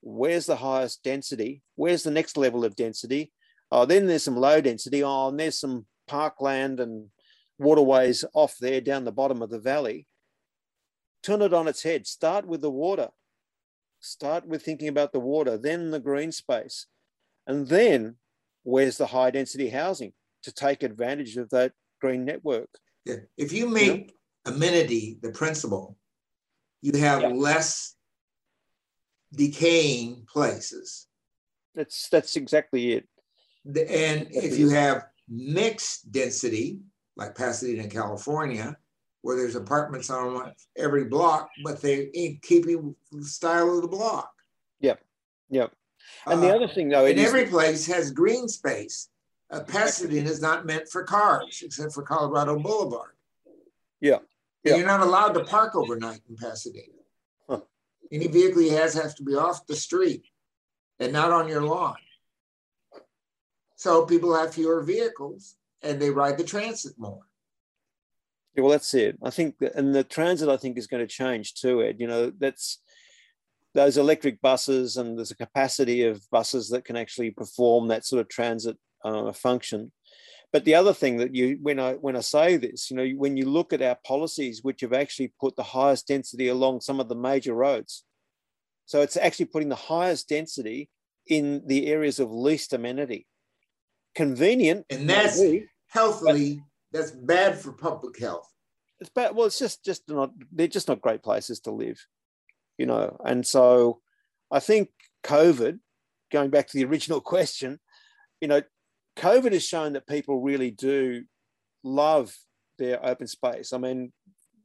Where's 0.00 0.46
the 0.46 0.56
highest 0.56 1.02
density? 1.02 1.62
Where's 1.74 2.04
the 2.04 2.10
next 2.10 2.36
level 2.36 2.64
of 2.64 2.76
density? 2.76 3.32
Oh 3.72 3.84
then 3.84 4.06
there's 4.06 4.24
some 4.24 4.36
low 4.36 4.60
density. 4.60 5.02
Oh 5.02 5.28
and 5.28 5.40
there's 5.40 5.58
some 5.58 5.86
parkland 6.06 6.80
and 6.80 7.08
waterways 7.58 8.24
off 8.32 8.56
there 8.60 8.80
down 8.80 9.04
the 9.04 9.12
bottom 9.12 9.42
of 9.42 9.50
the 9.50 9.58
valley. 9.58 10.06
Turn 11.22 11.42
it 11.42 11.52
on 11.52 11.66
its 11.66 11.82
head. 11.82 12.06
Start 12.06 12.46
with 12.46 12.60
the 12.60 12.70
water. 12.70 13.08
Start 14.00 14.46
with 14.46 14.62
thinking 14.62 14.88
about 14.88 15.12
the 15.12 15.20
water 15.20 15.58
then 15.58 15.90
the 15.90 15.98
green 15.98 16.30
space. 16.30 16.86
And 17.46 17.66
then 17.66 18.16
where's 18.62 18.98
the 18.98 19.06
high 19.06 19.32
density 19.32 19.70
housing 19.70 20.12
to 20.44 20.52
take 20.52 20.84
advantage 20.84 21.36
of 21.36 21.50
that 21.50 21.72
green 22.00 22.24
network. 22.24 22.68
Yeah. 23.04 23.16
If 23.36 23.52
you 23.52 23.68
make 23.68 23.86
you 23.86 23.96
know? 24.46 24.56
amenity 24.56 25.18
the 25.22 25.30
principle, 25.30 25.96
you 26.82 26.98
have 26.98 27.22
yeah. 27.22 27.28
less 27.28 27.94
decaying 29.34 30.26
places. 30.28 31.06
That's 31.74 32.08
that's 32.08 32.36
exactly 32.36 32.92
it. 32.92 33.08
The, 33.64 33.82
and 33.90 34.22
exactly 34.22 34.48
if 34.48 34.58
you 34.58 34.70
have 34.70 35.06
mixed 35.28 36.10
density, 36.10 36.80
like 37.16 37.34
Pasadena, 37.34 37.88
California, 37.88 38.76
where 39.22 39.36
there's 39.36 39.56
apartments 39.56 40.10
on 40.10 40.52
every 40.76 41.04
block, 41.04 41.50
but 41.64 41.80
they 41.82 42.10
ain't 42.14 42.42
keeping 42.42 42.94
the 43.12 43.24
style 43.24 43.74
of 43.76 43.82
the 43.82 43.88
block. 43.88 44.32
Yep. 44.80 45.00
Yep. 45.50 45.72
And 46.26 46.38
uh, 46.38 46.42
the 46.42 46.54
other 46.54 46.68
thing, 46.68 46.88
though, 46.88 47.04
and 47.04 47.18
every 47.18 47.46
place 47.46 47.86
has 47.86 48.10
green 48.10 48.48
space 48.48 49.08
uh, 49.50 49.60
Pasadena 49.60 50.28
is 50.28 50.42
not 50.42 50.66
meant 50.66 50.88
for 50.88 51.04
cars 51.04 51.62
except 51.64 51.92
for 51.92 52.02
Colorado 52.02 52.58
Boulevard. 52.58 53.12
Yeah. 54.00 54.18
yeah. 54.64 54.76
You're 54.76 54.86
not 54.86 55.00
allowed 55.00 55.32
to 55.32 55.44
park 55.44 55.74
overnight 55.74 56.20
in 56.28 56.36
Pasadena. 56.36 56.92
Huh. 57.48 57.60
Any 58.12 58.28
vehicle 58.28 58.62
you 58.62 58.72
has 58.72 58.94
has 58.94 59.14
to 59.14 59.22
be 59.22 59.34
off 59.34 59.66
the 59.66 59.76
street 59.76 60.26
and 61.00 61.12
not 61.12 61.32
on 61.32 61.48
your 61.48 61.62
lawn. 61.62 61.96
So 63.76 64.04
people 64.04 64.34
have 64.34 64.54
fewer 64.54 64.82
vehicles 64.82 65.56
and 65.82 66.00
they 66.00 66.10
ride 66.10 66.36
the 66.36 66.44
transit 66.44 66.94
more. 66.98 67.22
Yeah, 68.54 68.62
well, 68.62 68.72
that's 68.72 68.92
it. 68.94 69.16
I 69.22 69.30
think, 69.30 69.54
and 69.74 69.94
the 69.94 70.02
transit, 70.02 70.48
I 70.48 70.56
think, 70.56 70.76
is 70.76 70.88
going 70.88 71.06
to 71.06 71.06
change 71.06 71.54
too, 71.54 71.82
Ed. 71.82 71.96
You 72.00 72.08
know, 72.08 72.32
that's 72.36 72.82
those 73.74 73.96
electric 73.96 74.40
buses, 74.40 74.96
and 74.96 75.16
there's 75.16 75.30
a 75.30 75.36
capacity 75.36 76.02
of 76.02 76.28
buses 76.30 76.68
that 76.70 76.84
can 76.84 76.96
actually 76.96 77.30
perform 77.30 77.88
that 77.88 78.04
sort 78.04 78.20
of 78.20 78.28
transit 78.28 78.76
uh, 79.04 79.32
function. 79.32 79.92
But 80.52 80.64
the 80.64 80.74
other 80.74 80.94
thing 80.94 81.18
that 81.18 81.34
you, 81.34 81.58
when 81.60 81.78
I 81.78 81.94
when 81.94 82.16
I 82.16 82.20
say 82.20 82.56
this, 82.56 82.90
you 82.90 82.96
know, 82.96 83.06
when 83.16 83.36
you 83.36 83.44
look 83.44 83.72
at 83.72 83.82
our 83.82 83.98
policies, 84.06 84.62
which 84.62 84.80
have 84.80 84.94
actually 84.94 85.32
put 85.40 85.56
the 85.56 85.62
highest 85.62 86.08
density 86.08 86.48
along 86.48 86.80
some 86.80 87.00
of 87.00 87.08
the 87.08 87.14
major 87.14 87.54
roads, 87.54 88.04
so 88.86 89.02
it's 89.02 89.18
actually 89.18 89.46
putting 89.46 89.68
the 89.68 89.74
highest 89.74 90.30
density 90.30 90.88
in 91.26 91.62
the 91.66 91.88
areas 91.88 92.18
of 92.18 92.32
least 92.32 92.72
amenity. 92.72 93.26
Convenient, 94.14 94.86
and 94.88 95.08
that's 95.08 95.38
be, 95.38 95.66
healthily. 95.88 96.62
That's 96.92 97.10
bad 97.10 97.58
for 97.58 97.72
public 97.72 98.18
health. 98.18 98.50
It's 99.00 99.10
bad. 99.10 99.34
Well, 99.34 99.46
it's 99.46 99.58
just 99.58 99.84
just 99.84 100.08
not. 100.08 100.32
They're 100.50 100.66
just 100.66 100.88
not 100.88 101.02
great 101.02 101.22
places 101.22 101.60
to 101.60 101.70
live, 101.70 102.04
you 102.78 102.86
know. 102.86 103.18
And 103.22 103.46
so, 103.46 104.00
I 104.50 104.60
think 104.60 104.88
COVID, 105.24 105.78
going 106.32 106.48
back 106.48 106.68
to 106.68 106.78
the 106.78 106.86
original 106.86 107.20
question, 107.34 107.78
you 108.40 108.48
know, 108.48 108.62
COVID 109.18 109.52
has 109.52 109.64
shown 109.64 109.94
that 109.94 110.06
people 110.06 110.40
really 110.40 110.70
do 110.70 111.24
love 111.82 112.34
their 112.78 113.04
open 113.04 113.26
space. 113.26 113.72
I 113.72 113.78
mean, 113.78 114.12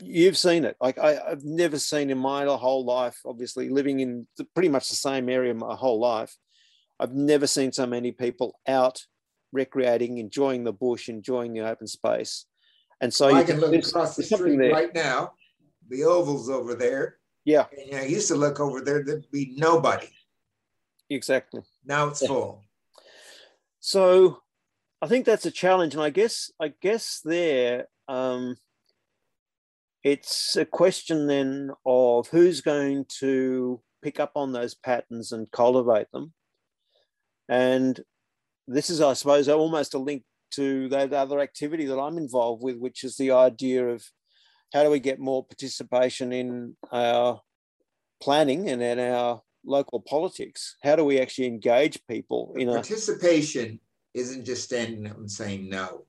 you've 0.01 0.37
seen 0.37 0.65
it. 0.65 0.75
Like 0.79 0.97
I, 0.97 1.13
have 1.29 1.43
never 1.43 1.79
seen 1.79 2.09
in 2.09 2.17
my 2.17 2.45
whole 2.45 2.85
life, 2.85 3.19
obviously 3.25 3.69
living 3.69 3.99
in 3.99 4.27
pretty 4.53 4.69
much 4.69 4.89
the 4.89 4.95
same 4.95 5.29
area 5.29 5.53
my 5.53 5.75
whole 5.75 5.99
life, 5.99 6.35
I've 6.99 7.13
never 7.13 7.47
seen 7.47 7.71
so 7.71 7.85
many 7.85 8.11
people 8.11 8.59
out 8.67 9.05
recreating, 9.51 10.19
enjoying 10.19 10.63
the 10.63 10.73
bush, 10.73 11.09
enjoying 11.09 11.53
the 11.53 11.61
open 11.61 11.87
space. 11.87 12.45
And 13.01 13.13
so 13.13 13.29
you 13.29 13.37
I 13.37 13.43
can, 13.43 13.59
look 13.59 13.73
across 13.73 14.15
the 14.15 14.23
street 14.23 14.57
there. 14.57 14.71
right 14.71 14.93
now. 14.93 15.33
The 15.89 16.05
oval's 16.05 16.49
over 16.49 16.75
there. 16.75 17.17
Yeah. 17.43 17.65
And 17.77 17.99
I 17.99 18.05
used 18.05 18.29
to 18.29 18.35
look 18.35 18.59
over 18.59 18.81
there, 18.81 19.03
there'd 19.03 19.29
be 19.31 19.53
nobody. 19.57 20.07
Exactly. 21.09 21.61
Now 21.85 22.07
it's 22.07 22.21
yeah. 22.21 22.29
full. 22.29 22.63
So 23.81 24.42
I 25.03 25.07
think 25.07 25.25
that's 25.25 25.45
a 25.45 25.51
challenge, 25.51 25.95
and 25.95 26.01
I 26.01 26.11
guess 26.11 26.49
I 26.61 26.71
guess 26.81 27.19
there 27.25 27.87
um, 28.07 28.55
it's 30.01 30.55
a 30.55 30.63
question 30.63 31.27
then 31.27 31.71
of 31.85 32.29
who's 32.29 32.61
going 32.61 33.03
to 33.19 33.81
pick 34.01 34.21
up 34.21 34.31
on 34.35 34.53
those 34.53 34.73
patterns 34.73 35.33
and 35.33 35.51
cultivate 35.51 36.09
them, 36.13 36.31
and 37.49 37.99
this 38.65 38.89
is, 38.89 39.01
I 39.01 39.11
suppose, 39.11 39.49
almost 39.49 39.93
a 39.93 39.97
link 39.97 40.23
to 40.51 40.87
that 40.87 41.11
other 41.11 41.41
activity 41.41 41.85
that 41.87 41.99
I'm 41.99 42.17
involved 42.17 42.63
with, 42.63 42.77
which 42.77 43.03
is 43.03 43.17
the 43.17 43.31
idea 43.31 43.85
of 43.85 44.05
how 44.71 44.83
do 44.83 44.89
we 44.89 45.01
get 45.01 45.19
more 45.19 45.43
participation 45.43 46.31
in 46.31 46.77
our 46.93 47.41
planning 48.21 48.69
and 48.69 48.81
in 48.81 48.99
our 48.99 49.41
local 49.65 49.99
politics? 49.99 50.77
How 50.81 50.95
do 50.95 51.03
we 51.03 51.19
actually 51.19 51.47
engage 51.47 51.99
people 52.07 52.53
in 52.57 52.69
participation? 52.69 53.81
Isn't 54.13 54.45
just 54.45 54.63
standing 54.63 55.07
up 55.07 55.17
and 55.17 55.31
saying 55.31 55.69
no. 55.69 56.05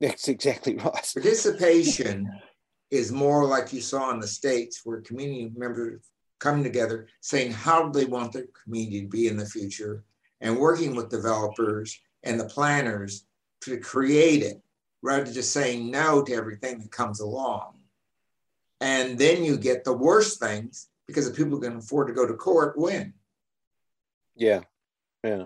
That's 0.00 0.28
exactly 0.28 0.76
right. 0.76 1.12
Participation 1.14 2.28
is 2.90 3.12
more 3.12 3.46
like 3.46 3.72
you 3.72 3.80
saw 3.80 4.10
in 4.10 4.20
the 4.20 4.26
States 4.26 4.80
where 4.84 5.00
community 5.00 5.50
members 5.56 6.02
come 6.40 6.62
together 6.62 7.06
saying 7.20 7.52
how 7.52 7.88
do 7.88 7.98
they 7.98 8.04
want 8.04 8.32
their 8.32 8.46
community 8.64 9.02
to 9.02 9.08
be 9.08 9.28
in 9.28 9.36
the 9.36 9.46
future 9.46 10.04
and 10.40 10.58
working 10.58 10.94
with 10.96 11.08
developers 11.08 11.98
and 12.24 12.38
the 12.38 12.44
planners 12.44 13.26
to 13.60 13.78
create 13.78 14.42
it 14.42 14.60
rather 15.02 15.24
than 15.24 15.34
just 15.34 15.52
saying 15.52 15.90
no 15.90 16.22
to 16.22 16.34
everything 16.34 16.80
that 16.80 16.90
comes 16.90 17.20
along. 17.20 17.74
And 18.80 19.16
then 19.16 19.44
you 19.44 19.56
get 19.56 19.84
the 19.84 19.92
worst 19.92 20.40
things 20.40 20.88
because 21.06 21.28
the 21.28 21.34
people 21.34 21.52
who 21.52 21.60
can 21.60 21.76
afford 21.76 22.08
to 22.08 22.14
go 22.14 22.26
to 22.26 22.34
court 22.34 22.76
win. 22.76 23.14
Yeah. 24.34 24.62
Yeah. 25.22 25.44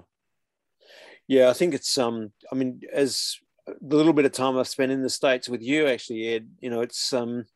Yeah, 1.28 1.50
I 1.50 1.52
think 1.52 1.74
it's 1.74 1.96
um. 1.98 2.32
I 2.52 2.54
mean, 2.54 2.80
as 2.92 3.36
the 3.66 3.96
little 3.96 4.12
bit 4.12 4.24
of 4.24 4.32
time 4.32 4.56
I've 4.56 4.68
spent 4.68 4.92
in 4.92 5.02
the 5.02 5.10
states 5.10 5.48
with 5.48 5.62
you, 5.62 5.86
actually, 5.86 6.28
Ed, 6.28 6.48
you 6.60 6.70
know, 6.70 6.80
it's 6.80 7.12
um. 7.12 7.46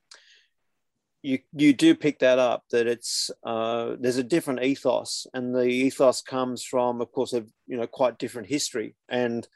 You 1.23 1.39
you 1.55 1.75
do 1.75 1.95
pick 1.95 2.21
that 2.21 2.39
up 2.39 2.65
that 2.71 2.87
it's 2.87 3.31
uh, 3.45 3.97
there's 4.01 4.17
a 4.17 4.23
different 4.23 4.63
ethos, 4.63 5.27
and 5.35 5.55
the 5.55 5.67
ethos 5.67 6.23
comes 6.23 6.65
from, 6.65 7.01
of 7.03 7.13
course, 7.13 7.35
a 7.35 7.45
you 7.67 7.77
know 7.77 7.87
quite 7.87 8.19
different 8.19 8.49
history, 8.49 8.95
and 9.09 9.47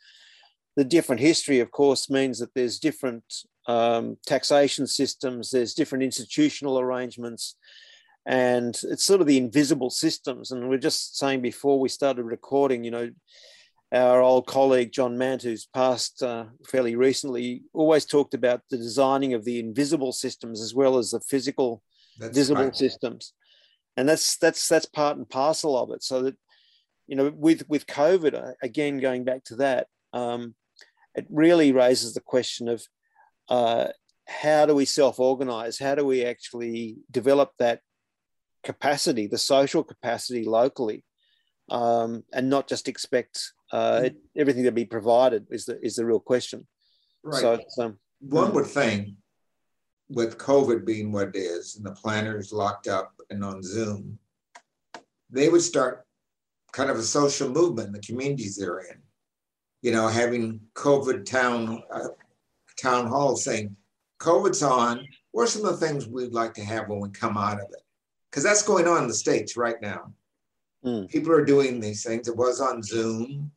the 0.76 0.84
different 0.84 1.20
history, 1.20 1.60
of 1.60 1.70
course, 1.70 2.10
means 2.10 2.38
that 2.38 2.52
there's 2.54 2.78
different 2.78 3.24
um, 3.66 4.18
taxation 4.26 4.86
systems, 4.86 5.50
there's 5.50 5.72
different 5.72 6.04
institutional 6.04 6.78
arrangements, 6.78 7.56
and 8.26 8.78
it's 8.84 9.04
sort 9.04 9.20
of 9.20 9.26
the 9.26 9.38
invisible 9.38 9.90
systems. 9.90 10.50
And 10.50 10.68
we 10.68 10.76
are 10.76 10.78
just 10.78 11.16
saying 11.16 11.40
before 11.40 11.80
we 11.80 11.88
started 11.88 12.24
recording, 12.24 12.84
you 12.84 12.90
know, 12.90 13.10
our 13.94 14.20
old 14.20 14.46
colleague 14.46 14.92
John 14.92 15.16
Mant, 15.16 15.42
who's 15.42 15.66
passed 15.66 16.22
uh, 16.22 16.46
fairly 16.68 16.96
recently, 16.96 17.62
always 17.72 18.04
talked 18.04 18.34
about 18.34 18.62
the 18.68 18.76
designing 18.76 19.34
of 19.34 19.44
the 19.44 19.60
invisible 19.60 20.12
systems 20.12 20.60
as 20.60 20.74
well 20.74 20.98
as 20.98 21.12
the 21.12 21.20
physical 21.20 21.82
that's 22.18 22.36
visible 22.36 22.64
right. 22.64 22.76
systems, 22.76 23.32
and 23.96 24.08
that's 24.08 24.36
that's 24.36 24.68
that's 24.68 24.86
part 24.86 25.16
and 25.16 25.28
parcel 25.28 25.78
of 25.78 25.90
it. 25.90 26.02
So 26.02 26.22
that 26.22 26.36
you 27.06 27.16
know, 27.16 27.32
with 27.34 27.68
with 27.68 27.86
COVID, 27.86 28.34
uh, 28.34 28.52
again 28.62 28.98
going 28.98 29.24
back 29.24 29.44
to 29.44 29.56
that, 29.56 29.86
um, 30.12 30.54
it 31.14 31.26
really 31.30 31.72
raises 31.72 32.14
the 32.14 32.20
question 32.20 32.68
of 32.68 32.84
uh, 33.48 33.88
how 34.26 34.66
do 34.66 34.74
we 34.74 34.86
self-organize? 34.86 35.78
How 35.78 35.94
do 35.94 36.04
we 36.04 36.24
actually 36.24 36.96
develop 37.10 37.52
that 37.58 37.80
capacity, 38.64 39.26
the 39.26 39.38
social 39.38 39.84
capacity 39.84 40.44
locally, 40.44 41.04
um, 41.70 42.24
and 42.32 42.50
not 42.50 42.68
just 42.68 42.88
expect 42.88 43.52
uh, 43.72 44.02
it, 44.04 44.16
everything 44.36 44.64
to 44.64 44.72
be 44.72 44.84
provided 44.84 45.46
is 45.50 45.66
the 45.66 45.84
is 45.84 45.96
the 45.96 46.04
real 46.04 46.20
question. 46.20 46.66
Right. 47.22 47.40
So 47.40 47.82
um, 47.82 47.98
one 48.20 48.48
hmm. 48.48 48.54
would 48.54 48.66
think, 48.66 49.08
with 50.08 50.38
COVID 50.38 50.84
being 50.84 51.12
what 51.12 51.28
it 51.28 51.36
is, 51.36 51.76
and 51.76 51.84
the 51.84 51.92
planners 51.92 52.52
locked 52.52 52.88
up 52.88 53.12
and 53.30 53.44
on 53.44 53.62
Zoom, 53.62 54.18
they 55.30 55.48
would 55.48 55.62
start 55.62 56.06
kind 56.72 56.90
of 56.90 56.98
a 56.98 57.02
social 57.02 57.48
movement 57.48 57.88
in 57.88 57.92
the 57.92 58.00
communities 58.00 58.56
they're 58.56 58.80
in. 58.80 58.98
You 59.82 59.92
know, 59.92 60.08
having 60.08 60.60
COVID 60.74 61.24
town 61.24 61.82
uh, 61.90 62.08
town 62.80 63.06
hall 63.06 63.36
saying, 63.36 63.76
"COVID's 64.20 64.62
on. 64.62 65.06
What 65.32 65.44
are 65.44 65.46
some 65.48 65.64
of 65.64 65.78
the 65.78 65.86
things 65.86 66.06
we'd 66.06 66.32
like 66.32 66.54
to 66.54 66.64
have 66.64 66.88
when 66.88 67.00
we 67.00 67.10
come 67.10 67.36
out 67.36 67.60
of 67.60 67.68
it?" 67.70 67.82
Because 68.30 68.44
that's 68.44 68.62
going 68.62 68.86
on 68.86 69.02
in 69.02 69.08
the 69.08 69.14
states 69.14 69.56
right 69.56 69.80
now. 69.80 70.12
Mm. 70.84 71.08
People 71.08 71.32
are 71.32 71.44
doing 71.44 71.80
these 71.80 72.02
things. 72.02 72.28
It 72.28 72.36
was 72.36 72.60
on 72.60 72.82
Zoom 72.82 73.50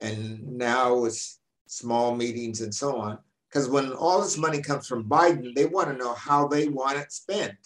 and 0.00 0.46
now 0.56 1.04
it's 1.04 1.40
small 1.66 2.14
meetings 2.14 2.60
and 2.60 2.74
so 2.74 2.96
on. 2.98 3.18
Because 3.48 3.68
when 3.68 3.92
all 3.92 4.20
this 4.20 4.36
money 4.36 4.60
comes 4.60 4.86
from 4.86 5.08
Biden, 5.08 5.54
they 5.54 5.66
want 5.66 5.88
to 5.88 5.96
know 5.96 6.14
how 6.14 6.46
they 6.46 6.68
want 6.68 6.98
it 6.98 7.12
spent. 7.12 7.56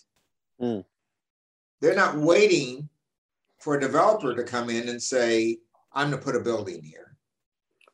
Mm. 0.60 0.84
They're 1.80 1.96
not 1.96 2.16
waiting 2.16 2.88
for 3.58 3.76
a 3.76 3.80
developer 3.80 4.34
to 4.34 4.44
come 4.44 4.70
in 4.70 4.88
and 4.88 5.02
say, 5.02 5.58
I'm 5.92 6.10
going 6.10 6.20
to 6.20 6.24
put 6.24 6.36
a 6.36 6.40
building 6.40 6.82
here. 6.82 7.16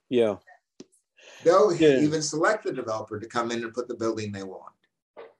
Yeah. 0.08 0.36
They'll 1.44 1.74
yeah. 1.74 1.98
even 2.00 2.22
select 2.22 2.64
the 2.64 2.72
developer 2.72 3.18
to 3.18 3.26
come 3.26 3.50
in 3.50 3.62
and 3.62 3.72
put 3.72 3.88
the 3.88 3.94
building 3.94 4.32
they 4.32 4.42
want. 4.42 4.72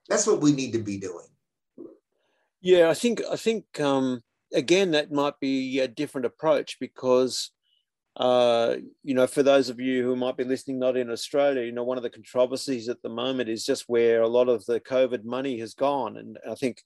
That's 0.07 0.25
what 0.25 0.41
we 0.41 0.51
need 0.51 0.73
to 0.73 0.79
be 0.79 0.97
doing. 0.97 1.27
Yeah, 2.61 2.89
I 2.89 2.93
think 2.93 3.21
I 3.31 3.37
think 3.37 3.79
um, 3.79 4.21
again 4.53 4.91
that 4.91 5.11
might 5.11 5.39
be 5.39 5.79
a 5.79 5.87
different 5.87 6.25
approach 6.25 6.77
because 6.79 7.51
uh, 8.19 8.75
you 9.03 9.13
know, 9.13 9.27
for 9.27 9.43
those 9.43 9.69
of 9.69 9.79
you 9.79 10.03
who 10.03 10.15
might 10.15 10.35
be 10.35 10.43
listening 10.43 10.77
not 10.77 10.97
in 10.97 11.09
Australia, 11.09 11.63
you 11.63 11.71
know, 11.71 11.85
one 11.85 11.95
of 11.95 12.03
the 12.03 12.09
controversies 12.09 12.89
at 12.89 13.01
the 13.01 13.09
moment 13.09 13.49
is 13.49 13.65
just 13.65 13.85
where 13.87 14.21
a 14.21 14.27
lot 14.27 14.49
of 14.49 14.65
the 14.65 14.81
COVID 14.81 15.23
money 15.23 15.57
has 15.59 15.73
gone. 15.73 16.17
And 16.17 16.37
I 16.49 16.55
think 16.55 16.83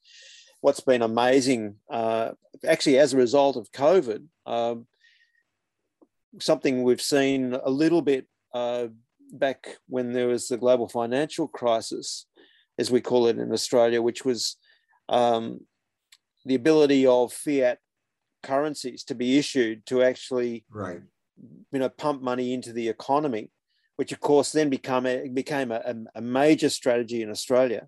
what's 0.62 0.82
been 0.82 1.02
amazing, 1.02 1.78
uh, 1.90 2.32
actually, 2.68 3.00
as 3.00 3.14
a 3.14 3.18
result 3.18 3.58
of 3.58 3.72
COVID, 3.72 4.26
um, 4.46 4.86
something 6.40 6.84
we've 6.84 7.02
seen 7.02 7.54
a 7.64 7.70
little 7.70 8.04
bit 8.04 8.28
uh, 8.54 8.88
back 9.32 9.78
when 9.88 10.14
there 10.14 10.28
was 10.28 10.48
the 10.48 10.58
global 10.58 10.88
financial 10.88 11.48
crisis, 11.48 12.28
as 12.78 12.92
we 12.92 13.02
call 13.02 13.26
it 13.26 13.40
in 13.40 13.52
Australia, 13.52 14.04
which 14.04 14.24
was 14.24 14.58
um, 15.10 15.62
the 16.46 16.56
ability 16.56 17.06
of 17.06 17.34
fiat 17.34 17.80
currencies 18.42 19.04
to 19.06 19.16
be 19.16 19.38
issued 19.38 19.86
to 19.86 20.04
actually 20.04 20.66
right 20.70 21.02
you 21.72 21.80
know 21.80 21.90
pump 21.90 22.22
money 22.22 22.54
into 22.54 22.74
the 22.74 22.88
economy, 22.88 23.52
which 23.96 24.12
of 24.12 24.20
course 24.20 24.52
then 24.52 24.70
become 24.70 25.06
a, 25.06 25.28
became 25.30 25.72
a, 25.72 25.96
a 26.16 26.22
major 26.22 26.70
strategy 26.70 27.22
in 27.22 27.30
Australia. 27.30 27.88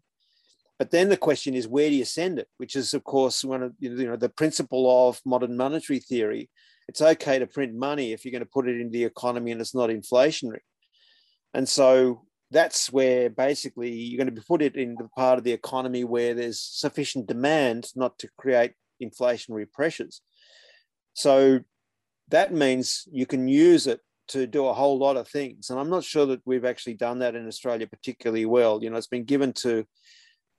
But 0.78 0.92
then 0.92 1.08
the 1.08 1.18
question 1.18 1.54
is, 1.54 1.68
where 1.68 1.90
do 1.90 1.96
you 1.96 2.04
send 2.04 2.38
it? 2.38 2.50
Which 2.58 2.76
is, 2.76 2.94
of 2.94 3.04
course, 3.06 3.46
one 3.46 3.64
of 3.64 3.74
you 3.80 4.08
know 4.08 4.18
the 4.18 4.30
principle 4.30 5.10
of 5.10 5.22
modern 5.26 5.56
monetary 5.56 6.00
theory. 6.00 6.50
It's 6.88 7.02
okay 7.02 7.40
to 7.40 7.48
print 7.48 7.74
money 7.74 8.14
if 8.14 8.24
you're 8.24 8.32
going 8.32 8.44
to 8.44 8.50
put 8.52 8.68
it 8.68 8.80
into 8.80 8.92
the 8.92 9.06
economy 9.06 9.52
and 9.52 9.60
it's 9.60 9.74
not 9.74 9.90
inflationary. 9.90 10.60
And 11.54 11.68
so 11.68 12.26
that's 12.56 12.90
where 12.90 13.30
basically 13.30 13.92
you're 13.92 14.18
going 14.18 14.34
to 14.34 14.42
be 14.42 14.48
put 14.48 14.62
it 14.62 14.78
in 14.78 14.96
the 14.96 15.10
part 15.10 15.38
of 15.38 15.44
the 15.44 15.52
economy 15.52 16.06
where 16.06 16.34
there's 16.34 16.62
sufficient 16.62 17.28
demand 17.28 17.90
not 17.98 18.18
to 18.18 18.30
create 18.38 18.72
inflationary 19.04 19.70
pressures. 19.70 20.22
So 21.16 21.60
that 22.30 22.54
means 22.54 23.10
you 23.12 23.26
can 23.26 23.50
use 23.50 23.88
it 23.88 24.00
to 24.30 24.48
do 24.48 24.68
a 24.68 24.74
whole 24.74 24.98
lot 24.98 25.18
of 25.18 25.28
things. 25.28 25.70
And 25.70 25.78
I'm 25.78 25.90
not 25.90 26.06
sure 26.06 26.26
that 26.28 26.42
we've 26.46 26.64
actually 26.64 26.94
done 26.94 27.20
that 27.20 27.36
in 27.36 27.46
Australia 27.46 27.88
particularly 27.88 28.46
well. 28.46 28.82
You 28.82 28.90
know, 28.90 28.96
it's 28.96 29.06
been 29.06 29.26
given 29.26 29.52
to 29.56 29.86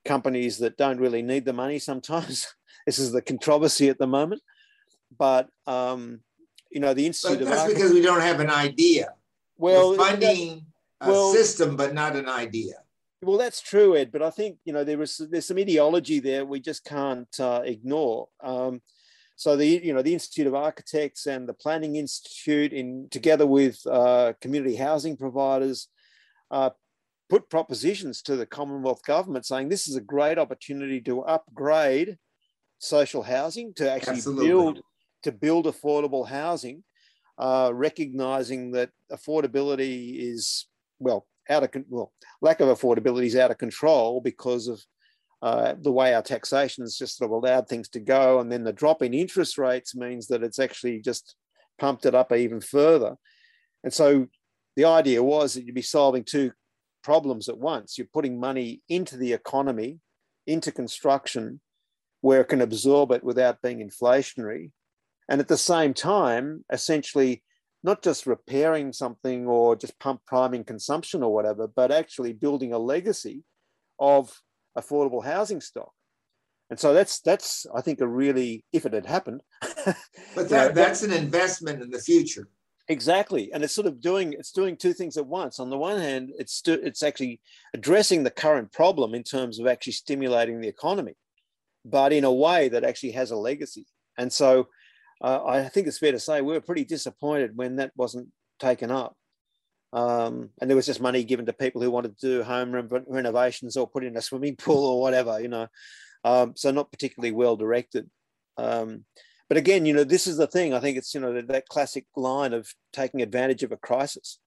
companies 0.05 0.59
that 0.59 0.77
don't 0.77 0.99
really 0.99 1.23
need 1.23 1.45
the 1.45 1.53
money 1.53 1.79
sometimes. 1.79 2.45
this 2.85 2.99
is 2.99 3.11
the 3.11 3.23
controversy 3.23 3.89
at 3.89 3.97
the 3.97 4.05
moment. 4.05 4.43
But, 5.17 5.49
um, 5.65 6.19
you 6.69 6.79
know, 6.79 6.93
the 6.93 7.07
Institute 7.07 7.39
but 7.39 7.47
that's 7.47 7.63
of 7.63 7.75
because 7.75 7.91
we 7.91 8.01
don't 8.01 8.21
have 8.21 8.39
an 8.39 8.51
idea. 8.51 9.15
Well, 9.57 9.95
funding 9.95 10.66
a 11.01 11.09
well, 11.09 11.31
system, 11.31 11.75
but 11.75 11.93
not 11.93 12.15
an 12.15 12.27
idea. 12.27 12.73
Well, 13.21 13.37
that's 13.37 13.61
true, 13.61 13.95
Ed. 13.95 14.11
But 14.11 14.21
I 14.21 14.29
think 14.29 14.57
you 14.65 14.73
know 14.73 14.83
there 14.83 15.01
is 15.01 15.21
there's 15.29 15.47
some 15.47 15.57
ideology 15.57 16.19
there 16.19 16.45
we 16.45 16.59
just 16.59 16.85
can't 16.85 17.39
uh, 17.39 17.61
ignore. 17.63 18.27
Um, 18.43 18.81
so 19.35 19.55
the 19.55 19.65
you 19.65 19.93
know 19.93 20.01
the 20.01 20.13
Institute 20.13 20.47
of 20.47 20.55
Architects 20.55 21.25
and 21.25 21.47
the 21.47 21.53
Planning 21.53 21.95
Institute, 21.95 22.73
in 22.73 23.07
together 23.09 23.47
with 23.47 23.79
uh, 23.85 24.33
community 24.41 24.75
housing 24.75 25.17
providers, 25.17 25.87
uh, 26.51 26.71
put 27.29 27.49
propositions 27.49 28.21
to 28.23 28.35
the 28.35 28.45
Commonwealth 28.45 29.03
government 29.05 29.45
saying 29.45 29.69
this 29.69 29.87
is 29.87 29.95
a 29.95 30.01
great 30.01 30.37
opportunity 30.37 31.01
to 31.01 31.21
upgrade 31.21 32.17
social 32.79 33.23
housing 33.23 33.73
to 33.73 33.89
actually 33.91 34.17
Absolutely. 34.17 34.47
build 34.47 34.81
to 35.23 35.31
build 35.31 35.65
affordable 35.65 36.27
housing, 36.27 36.83
uh, 37.37 37.71
recognizing 37.73 38.71
that 38.71 38.91
affordability 39.11 40.19
is 40.19 40.67
well 40.99 41.25
out 41.49 41.63
of 41.63 41.83
well 41.89 42.11
lack 42.41 42.59
of 42.59 42.67
affordability 42.67 43.25
is 43.25 43.35
out 43.35 43.51
of 43.51 43.57
control 43.57 44.21
because 44.21 44.67
of 44.67 44.81
uh, 45.41 45.75
the 45.79 45.91
way 45.91 46.13
our 46.13 46.21
taxation 46.21 46.83
has 46.83 46.97
just 46.97 47.17
sort 47.17 47.29
of 47.29 47.31
allowed 47.31 47.67
things 47.67 47.87
to 47.89 47.99
go. 47.99 48.39
And 48.39 48.51
then 48.51 48.63
the 48.63 48.73
drop 48.73 49.03
in 49.03 49.13
interest 49.13 49.57
rates 49.57 49.95
means 49.95 50.27
that 50.27 50.43
it's 50.43 50.59
actually 50.59 50.99
just 51.01 51.35
pumped 51.77 52.05
it 52.05 52.15
up 52.15 52.31
even 52.31 52.59
further. 52.59 53.15
And 53.83 53.93
so 53.93 54.27
the 54.75 54.85
idea 54.85 55.21
was 55.23 55.53
that 55.53 55.63
you'd 55.63 55.75
be 55.75 55.81
solving 55.81 56.23
two 56.23 56.51
problems 57.03 57.49
at 57.49 57.57
once. 57.57 57.97
You're 57.97 58.07
putting 58.11 58.39
money 58.39 58.81
into 58.89 59.15
the 59.15 59.33
economy, 59.33 59.99
into 60.47 60.71
construction, 60.71 61.61
where 62.21 62.41
it 62.41 62.49
can 62.49 62.61
absorb 62.61 63.11
it 63.11 63.23
without 63.23 63.61
being 63.61 63.87
inflationary. 63.87 64.71
And 65.29 65.39
at 65.39 65.47
the 65.47 65.57
same 65.57 65.93
time, 65.93 66.65
essentially 66.71 67.43
not 67.83 68.01
just 68.01 68.25
repairing 68.25 68.91
something 68.93 69.47
or 69.47 69.75
just 69.75 69.99
pump 69.99 70.21
priming 70.25 70.63
consumption 70.63 71.23
or 71.23 71.33
whatever, 71.33 71.67
but 71.67 71.91
actually 71.91 72.33
building 72.33 72.73
a 72.73 72.79
legacy 72.79 73.43
of 73.99 74.41
affordable 74.77 75.23
housing 75.23 75.61
stock. 75.61 75.91
And 76.69 76.79
so 76.79 76.93
that's 76.93 77.21
that's 77.21 77.65
I 77.73 77.81
think 77.81 78.01
a 78.01 78.07
really 78.07 78.65
if 78.73 78.85
it 78.85 78.93
had 78.93 79.05
happened. 79.05 79.41
but 80.35 80.49
that, 80.49 80.75
that's 80.75 81.01
an 81.03 81.13
investment 81.13 81.81
in 81.81 81.89
the 81.89 81.99
future. 81.99 82.49
Exactly, 82.89 83.51
and 83.53 83.63
it's 83.63 83.73
sort 83.73 83.87
of 83.87 84.01
doing 84.01 84.33
it's 84.33 84.51
doing 84.51 84.75
two 84.75 84.93
things 84.93 85.17
at 85.17 85.25
once. 85.25 85.59
On 85.59 85.69
the 85.69 85.77
one 85.77 85.99
hand, 85.99 86.31
it's 86.37 86.61
it's 86.65 87.03
actually 87.03 87.39
addressing 87.73 88.23
the 88.23 88.31
current 88.31 88.71
problem 88.71 89.13
in 89.13 89.23
terms 89.23 89.59
of 89.59 89.67
actually 89.67 89.93
stimulating 89.93 90.59
the 90.59 90.67
economy, 90.67 91.15
but 91.85 92.11
in 92.11 92.23
a 92.23 92.33
way 92.33 92.69
that 92.69 92.83
actually 92.83 93.11
has 93.11 93.31
a 93.31 93.37
legacy. 93.37 93.85
And 94.17 94.31
so, 94.31 94.67
I 95.21 95.63
think 95.69 95.87
it's 95.87 95.97
fair 95.97 96.11
to 96.11 96.19
say 96.19 96.41
we 96.41 96.53
were 96.53 96.61
pretty 96.61 96.85
disappointed 96.85 97.55
when 97.55 97.77
that 97.77 97.91
wasn't 97.95 98.29
taken 98.59 98.91
up. 98.91 99.15
Um, 99.93 100.49
and 100.59 100.69
there 100.69 100.75
was 100.75 100.85
just 100.85 101.01
money 101.01 101.23
given 101.23 101.45
to 101.45 101.53
people 101.53 101.81
who 101.81 101.89
wanted 101.89 102.19
to 102.19 102.27
do 102.27 102.43
home 102.43 102.71
re- 102.71 103.01
renovations 103.07 103.77
or 103.77 103.87
put 103.87 104.03
in 104.03 104.17
a 104.17 104.21
swimming 104.21 104.55
pool 104.57 104.85
or 104.85 105.01
whatever, 105.01 105.39
you 105.39 105.47
know. 105.47 105.67
Um, 106.23 106.53
so 106.55 106.71
not 106.71 106.91
particularly 106.91 107.31
well 107.31 107.55
directed. 107.55 108.09
Um, 108.57 109.05
but 109.47 109.57
again, 109.57 109.85
you 109.85 109.93
know, 109.93 110.03
this 110.03 110.27
is 110.27 110.37
the 110.37 110.47
thing. 110.47 110.73
I 110.73 110.79
think 110.79 110.97
it's 110.97 111.13
you 111.13 111.21
know 111.21 111.33
that, 111.33 111.47
that 111.47 111.69
classic 111.69 112.05
line 112.15 112.53
of 112.53 112.67
taking 112.91 113.21
advantage 113.21 113.63
of 113.63 113.71
a 113.71 113.77
crisis, 113.77 114.39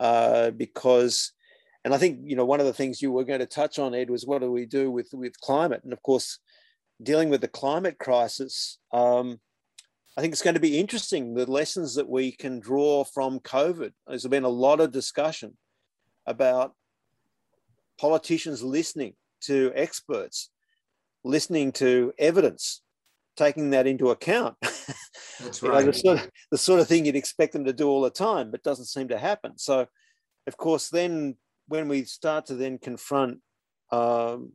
uh, 0.00 0.50
because, 0.50 1.32
and 1.84 1.94
I 1.94 1.98
think 1.98 2.20
you 2.24 2.34
know 2.34 2.44
one 2.44 2.58
of 2.58 2.66
the 2.66 2.72
things 2.72 3.00
you 3.00 3.12
were 3.12 3.24
going 3.24 3.38
to 3.38 3.46
touch 3.46 3.78
on, 3.78 3.94
Ed, 3.94 4.10
was 4.10 4.26
what 4.26 4.40
do 4.40 4.50
we 4.50 4.66
do 4.66 4.90
with 4.90 5.10
with 5.12 5.38
climate, 5.40 5.82
and 5.84 5.92
of 5.92 6.02
course, 6.02 6.40
dealing 7.00 7.28
with 7.28 7.40
the 7.40 7.48
climate 7.48 7.98
crisis. 7.98 8.78
Um, 8.92 9.38
I 10.16 10.20
think 10.20 10.32
it's 10.32 10.42
going 10.42 10.54
to 10.54 10.60
be 10.60 10.78
interesting 10.78 11.34
the 11.34 11.50
lessons 11.50 11.94
that 11.94 12.08
we 12.08 12.32
can 12.32 12.60
draw 12.60 13.02
from 13.02 13.40
COVID. 13.40 13.92
There's 14.06 14.26
been 14.26 14.44
a 14.44 14.48
lot 14.48 14.80
of 14.80 14.92
discussion 14.92 15.56
about 16.26 16.74
politicians 17.98 18.62
listening 18.62 19.14
to 19.42 19.72
experts, 19.74 20.50
listening 21.24 21.72
to 21.72 22.12
evidence, 22.18 22.82
taking 23.36 23.70
that 23.70 23.86
into 23.86 24.10
account. 24.10 24.56
That's 25.40 25.62
right. 25.62 25.84
know, 25.84 25.92
the, 25.92 25.98
sort 25.98 26.18
of, 26.18 26.30
the 26.50 26.58
sort 26.58 26.80
of 26.80 26.88
thing 26.88 27.06
you'd 27.06 27.16
expect 27.16 27.54
them 27.54 27.64
to 27.64 27.72
do 27.72 27.88
all 27.88 28.02
the 28.02 28.10
time, 28.10 28.50
but 28.50 28.62
doesn't 28.62 28.86
seem 28.86 29.08
to 29.08 29.18
happen. 29.18 29.56
So, 29.56 29.86
of 30.46 30.56
course, 30.58 30.90
then 30.90 31.36
when 31.68 31.88
we 31.88 32.04
start 32.04 32.46
to 32.46 32.54
then 32.54 32.76
confront 32.76 33.38
um, 33.90 34.52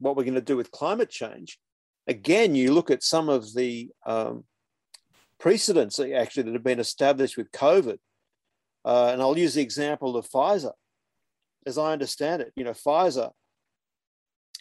what 0.00 0.16
we're 0.16 0.24
going 0.24 0.34
to 0.34 0.42
do 0.42 0.56
with 0.56 0.70
climate 0.70 1.08
change, 1.08 1.58
again, 2.06 2.54
you 2.54 2.74
look 2.74 2.90
at 2.90 3.02
some 3.02 3.30
of 3.30 3.54
the 3.54 3.88
um, 4.04 4.44
precedents 5.42 5.98
actually 5.98 6.44
that 6.44 6.52
have 6.52 6.62
been 6.62 6.78
established 6.78 7.36
with 7.36 7.50
COVID. 7.50 7.98
Uh, 8.84 9.10
and 9.12 9.20
I'll 9.20 9.36
use 9.36 9.54
the 9.54 9.62
example 9.62 10.16
of 10.16 10.28
Pfizer. 10.30 10.72
As 11.66 11.76
I 11.76 11.92
understand 11.92 12.42
it, 12.42 12.52
you 12.54 12.62
know, 12.62 12.70
Pfizer 12.70 13.32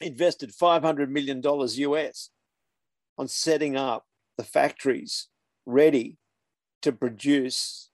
invested 0.01 0.51
$500 0.51 1.07
million 1.09 1.41
US 1.43 2.29
on 3.17 3.27
setting 3.27 3.77
up 3.77 4.05
the 4.37 4.43
factories 4.43 5.27
ready 5.67 6.17
to 6.81 6.91
produce 6.91 7.91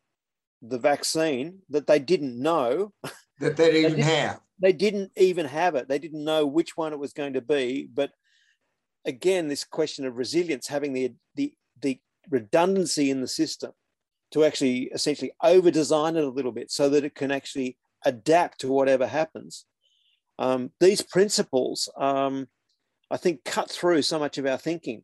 the 0.61 0.79
vaccine 0.79 1.59
that 1.69 1.87
they 1.87 1.99
didn't 1.99 2.41
know 2.41 2.93
that 3.39 3.57
they 3.57 3.71
didn't, 3.71 3.83
they 3.83 3.89
didn't 3.89 4.03
have. 4.03 4.39
They 4.59 4.73
didn't 4.73 5.11
even 5.17 5.45
have 5.45 5.75
it. 5.75 5.89
They 5.89 5.99
didn't 5.99 6.23
know 6.23 6.45
which 6.45 6.77
one 6.77 6.93
it 6.93 6.99
was 6.99 7.11
going 7.11 7.33
to 7.33 7.41
be. 7.41 7.89
But 7.93 8.11
again, 9.05 9.49
this 9.49 9.65
question 9.65 10.05
of 10.05 10.15
resilience, 10.15 10.67
having 10.67 10.93
the 10.93 11.13
the 11.35 11.53
the 11.81 11.99
redundancy 12.29 13.09
in 13.09 13.21
the 13.21 13.27
system 13.27 13.71
to 14.31 14.43
actually 14.43 14.83
essentially 14.93 15.31
over 15.41 15.71
design 15.71 16.15
it 16.15 16.23
a 16.23 16.29
little 16.29 16.51
bit 16.51 16.71
so 16.71 16.89
that 16.89 17.03
it 17.03 17.15
can 17.15 17.31
actually 17.31 17.77
adapt 18.05 18.59
to 18.61 18.67
whatever 18.67 19.07
happens. 19.07 19.65
Um, 20.39 20.71
these 20.79 21.01
principles, 21.01 21.89
um, 21.97 22.47
I 23.09 23.17
think, 23.17 23.43
cut 23.43 23.69
through 23.69 24.01
so 24.01 24.19
much 24.19 24.37
of 24.37 24.45
our 24.45 24.57
thinking. 24.57 25.03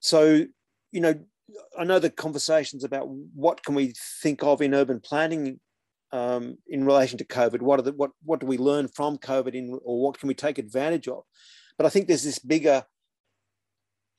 So, 0.00 0.46
you 0.92 1.00
know, 1.00 1.14
I 1.78 1.84
know 1.84 1.98
the 1.98 2.10
conversations 2.10 2.84
about 2.84 3.08
what 3.08 3.64
can 3.64 3.74
we 3.74 3.94
think 4.22 4.42
of 4.42 4.62
in 4.62 4.74
urban 4.74 5.00
planning 5.00 5.58
um, 6.12 6.58
in 6.68 6.84
relation 6.84 7.18
to 7.18 7.24
COVID. 7.24 7.62
What 7.62 7.78
are 7.80 7.82
the 7.82 7.92
what 7.92 8.10
what 8.24 8.40
do 8.40 8.46
we 8.46 8.58
learn 8.58 8.88
from 8.88 9.18
COVID 9.18 9.54
in, 9.54 9.78
or 9.84 10.00
what 10.02 10.18
can 10.18 10.28
we 10.28 10.34
take 10.34 10.58
advantage 10.58 11.08
of? 11.08 11.24
But 11.76 11.86
I 11.86 11.88
think 11.88 12.06
there's 12.06 12.24
this 12.24 12.38
bigger 12.38 12.84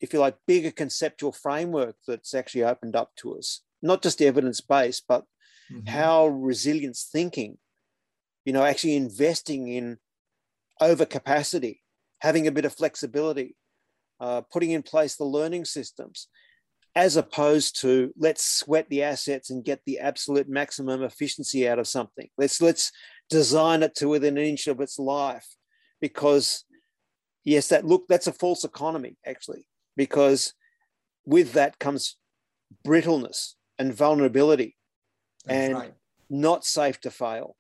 if 0.02 0.12
you 0.12 0.20
like, 0.20 0.36
bigger 0.48 0.72
conceptual 0.72 1.32
framework 1.32 1.96
that's 2.08 2.34
actually 2.34 2.64
opened 2.64 2.96
up 2.96 3.12
to 3.18 3.38
us, 3.38 3.62
not 3.82 4.02
just 4.02 4.22
evidence 4.22 4.60
based, 4.60 5.06
but 5.08 5.24
mm-hmm. 5.72 5.88
how 5.88 6.28
resilience 6.28 7.08
thinking, 7.10 7.58
you 8.44 8.52
know, 8.52 8.64
actually 8.64 8.96
investing 8.96 9.68
in 9.68 10.00
overcapacity, 10.82 11.80
having 12.20 12.48
a 12.48 12.52
bit 12.52 12.66
of 12.66 12.74
flexibility, 12.74 13.56
uh, 14.20 14.42
putting 14.52 14.72
in 14.72 14.82
place 14.82 15.16
the 15.16 15.24
learning 15.24 15.66
systems, 15.66 16.28
as 16.96 17.16
opposed 17.16 17.80
to 17.80 18.12
let's 18.18 18.44
sweat 18.44 18.90
the 18.90 19.04
assets 19.04 19.52
and 19.52 19.64
get 19.64 19.82
the 19.86 20.00
absolute 20.00 20.50
maximum 20.50 21.04
efficiency 21.04 21.68
out 21.70 21.80
of 21.80 21.88
something. 21.88 22.28
Let's 22.38 22.60
let's 22.60 22.92
design 23.30 23.84
it 23.84 23.96
to 23.96 24.10
within 24.10 24.38
an 24.38 24.44
inch 24.44 24.68
of 24.68 24.82
its 24.82 24.98
life, 25.00 25.48
because 26.02 26.66
yes, 27.44 27.68
that 27.68 27.86
look 27.86 28.08
that's 28.10 28.28
a 28.28 28.34
false 28.34 28.64
economy 28.64 29.16
actually 29.26 29.66
because 29.96 30.54
with 31.26 31.54
that 31.54 31.80
comes 31.80 32.18
brittleness 32.84 33.56
and 33.78 33.94
vulnerability 33.94 34.78
That's 35.46 35.58
and 35.58 35.74
right. 35.74 35.94
not 36.30 36.66
safe 36.66 37.00
to 37.02 37.12
fail. 37.12 37.56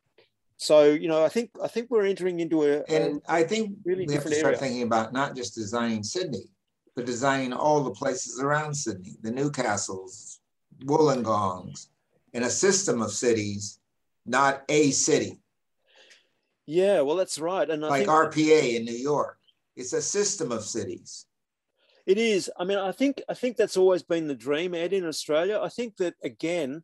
So 0.57 0.91
you 0.91 1.07
know, 1.07 1.23
I 1.25 1.29
think 1.29 1.49
I 1.61 1.67
think 1.67 1.89
we're 1.89 2.05
entering 2.05 2.39
into 2.39 2.63
a 2.63 2.83
and 2.87 3.21
a 3.27 3.31
I 3.31 3.43
think 3.43 3.77
really 3.83 4.05
we 4.05 4.13
have 4.13 4.23
to 4.23 4.29
start 4.29 4.45
area. 4.45 4.57
thinking 4.57 4.83
about 4.83 5.11
not 5.11 5.35
just 5.35 5.55
designing 5.55 6.03
Sydney, 6.03 6.45
but 6.95 7.05
designing 7.05 7.51
all 7.51 7.83
the 7.83 7.91
places 7.91 8.39
around 8.39 8.75
Sydney, 8.75 9.15
the 9.21 9.31
Newcastles, 9.31 10.37
Wollongongs, 10.85 11.89
in 12.33 12.43
a 12.43 12.49
system 12.49 13.01
of 13.01 13.11
cities, 13.11 13.79
not 14.25 14.63
a 14.69 14.91
city. 14.91 15.39
Yeah, 16.67 17.01
well, 17.01 17.15
that's 17.15 17.39
right. 17.39 17.67
And 17.67 17.83
I 17.83 17.89
like 17.89 18.07
RPA 18.07 18.75
in 18.75 18.85
New 18.85 18.93
York, 18.95 19.39
it's 19.75 19.93
a 19.93 20.01
system 20.01 20.51
of 20.51 20.63
cities. 20.63 21.25
It 22.11 22.17
is. 22.17 22.51
I 22.59 22.65
mean, 22.65 22.77
I 22.77 22.91
think 22.91 23.21
I 23.29 23.33
think 23.33 23.55
that's 23.55 23.77
always 23.77 24.03
been 24.03 24.27
the 24.27 24.35
dream, 24.35 24.75
Ed, 24.75 24.91
in 24.91 25.05
Australia. 25.05 25.61
I 25.63 25.69
think 25.69 25.95
that 25.95 26.15
again, 26.21 26.83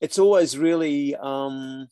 it's 0.00 0.16
always 0.16 0.56
really 0.56 1.16
um, 1.16 1.88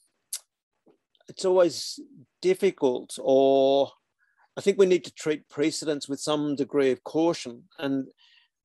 it's 1.29 1.45
always 1.45 1.99
difficult, 2.41 3.19
or 3.21 3.91
I 4.57 4.61
think 4.61 4.79
we 4.79 4.87
need 4.87 5.03
to 5.07 5.13
treat 5.13 5.49
precedents 5.49 6.09
with 6.09 6.21
some 6.21 6.55
degree 6.55 6.93
of 6.93 7.03
caution. 7.03 7.65
And 7.81 8.07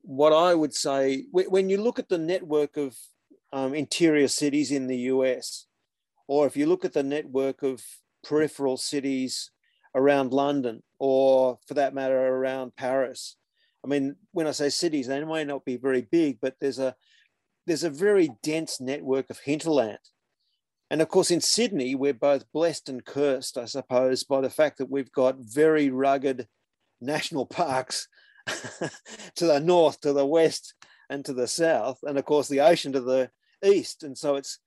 what 0.04 0.32
I 0.32 0.54
would 0.54 0.76
say, 0.76 1.26
when 1.32 1.72
you 1.72 1.82
look 1.82 1.98
at 1.98 2.10
the 2.10 2.20
network 2.20 2.78
of 2.78 2.96
um, 3.52 3.74
interior 3.74 4.28
cities 4.28 4.70
in 4.70 4.86
the 4.86 5.10
US, 5.14 5.66
or 6.28 6.46
if 6.46 6.56
you 6.56 6.68
look 6.68 6.86
at 6.86 6.94
the 6.94 7.02
network 7.02 7.64
of 7.64 7.84
peripheral 8.24 8.78
cities 8.78 9.50
around 9.96 10.34
London, 10.34 10.84
or 11.00 11.58
for 11.68 11.74
that 11.74 11.96
matter, 11.96 12.28
around 12.28 12.76
Paris. 12.76 13.38
I 13.84 13.88
mean, 13.88 14.16
when 14.32 14.48
I 14.48 14.52
say 14.52 14.70
cities, 14.70 15.08
they 15.08 15.24
may 15.24 15.44
not 15.44 15.66
be 15.66 15.78
very 15.78 16.02
big, 16.02 16.40
but 16.42 16.56
there's 16.60 16.80
a 16.80 16.96
there's 17.66 17.84
a 17.84 17.90
very 17.90 18.30
dense 18.42 18.82
network 18.82 19.30
of 19.30 19.40
hinterland. 19.40 20.00
And 20.90 21.02
of 21.02 21.08
course, 21.08 21.32
in 21.32 21.42
Sydney, 21.42 21.96
we're 21.96 22.14
both 22.14 22.52
blessed 22.52 22.90
and 22.90 23.04
cursed, 23.04 23.58
I 23.58 23.66
suppose, 23.66 24.24
by 24.24 24.42
the 24.42 24.50
fact 24.50 24.78
that 24.78 24.90
we've 24.90 25.12
got 25.12 25.38
very 25.40 25.90
rugged 25.90 26.48
national 27.02 27.46
parks 27.62 28.08
to 28.48 29.46
the 29.46 29.60
north, 29.60 30.02
to 30.02 30.14
the 30.14 30.26
west, 30.26 30.74
and 31.10 31.24
to 31.26 31.34
the 31.34 31.48
south, 31.48 32.00
and 32.04 32.18
of 32.18 32.26
course 32.26 32.48
the 32.48 32.60
ocean 32.62 32.92
to 32.94 33.02
the 33.02 33.30
east. 33.64 34.04
And 34.04 34.18
so 34.18 34.36
it's 34.36 34.60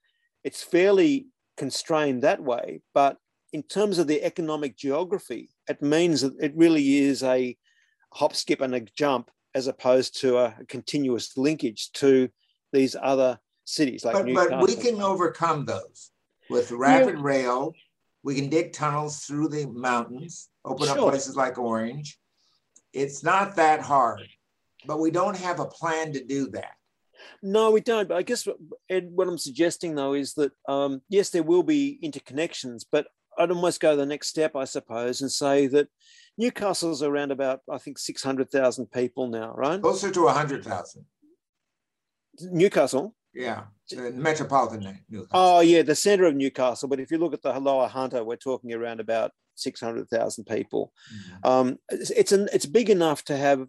it's 0.43 0.63
fairly 0.63 1.27
constrained 1.57 2.23
that 2.23 2.41
way. 2.41 2.81
But 2.93 3.17
in 3.53 3.63
terms 3.63 3.97
of 3.97 4.07
the 4.07 4.23
economic 4.23 4.77
geography, 4.77 5.49
it 5.67 5.81
means 5.81 6.21
that 6.21 6.33
it 6.39 6.55
really 6.55 6.97
is 6.99 7.23
a 7.23 7.57
hop, 8.13 8.35
skip, 8.35 8.61
and 8.61 8.75
a 8.75 8.81
jump 8.81 9.31
as 9.55 9.67
opposed 9.67 10.19
to 10.21 10.37
a, 10.37 10.55
continuous 10.67 11.37
linkage 11.37 11.91
to 11.93 12.29
these 12.73 12.95
other 13.01 13.39
cities 13.65 14.05
like 14.05 14.13
but, 14.13 14.49
But 14.49 14.61
we 14.61 14.75
can 14.75 15.01
overcome 15.01 15.65
those 15.65 16.11
with 16.49 16.71
rapid 16.71 17.15
yeah. 17.15 17.21
rail. 17.21 17.73
We 18.23 18.35
can 18.35 18.49
dig 18.49 18.73
tunnels 18.73 19.25
through 19.25 19.49
the 19.49 19.67
mountains, 19.67 20.49
open 20.65 20.87
sure. 20.87 20.97
up 20.97 21.09
places 21.09 21.35
like 21.35 21.57
Orange. 21.57 22.17
It's 22.93 23.23
not 23.23 23.55
that 23.55 23.81
hard, 23.81 24.27
but 24.85 24.99
we 24.99 25.11
don't 25.11 25.37
have 25.37 25.59
a 25.59 25.65
plan 25.65 26.13
to 26.13 26.23
do 26.23 26.49
that. 26.51 26.73
No, 27.41 27.71
we 27.71 27.81
don't. 27.81 28.07
But 28.07 28.17
I 28.17 28.21
guess 28.23 28.45
what, 28.45 28.57
Ed, 28.89 29.09
what 29.11 29.27
I'm 29.27 29.37
suggesting 29.37 29.95
though 29.95 30.13
is 30.13 30.33
that 30.35 30.51
um, 30.67 31.01
yes, 31.09 31.29
there 31.29 31.43
will 31.43 31.63
be 31.63 31.99
interconnections, 32.03 32.85
but 32.91 33.07
I'd 33.37 33.51
almost 33.51 33.79
go 33.79 33.95
the 33.95 34.05
next 34.05 34.29
step, 34.29 34.55
I 34.55 34.65
suppose, 34.65 35.21
and 35.21 35.31
say 35.31 35.67
that 35.67 35.87
Newcastle's 36.37 37.01
around 37.01 37.31
about 37.31 37.61
I 37.71 37.77
think 37.77 37.97
six 37.97 38.23
hundred 38.23 38.51
thousand 38.51 38.91
people 38.91 39.27
now, 39.27 39.53
right? 39.55 39.81
Closer 39.81 40.11
to 40.11 40.27
hundred 40.27 40.63
thousand. 40.63 41.05
Newcastle. 42.39 43.15
Yeah, 43.33 43.63
metropolitan 44.13 44.99
Newcastle. 45.09 45.29
Oh 45.33 45.59
yeah, 45.59 45.81
the 45.81 45.95
centre 45.95 46.25
of 46.25 46.35
Newcastle. 46.35 46.89
But 46.89 46.99
if 46.99 47.11
you 47.11 47.17
look 47.17 47.33
at 47.33 47.41
the 47.41 47.59
lower 47.59 47.87
Hunter, 47.87 48.23
we're 48.23 48.35
talking 48.35 48.73
around 48.73 48.99
about 48.99 49.31
six 49.55 49.79
hundred 49.79 50.09
thousand 50.09 50.45
people. 50.45 50.93
Mm-hmm. 51.13 51.49
Um, 51.49 51.79
it's 51.89 52.09
it's, 52.11 52.31
an, 52.31 52.49
it's 52.53 52.65
big 52.65 52.89
enough 52.89 53.23
to 53.25 53.37
have 53.37 53.67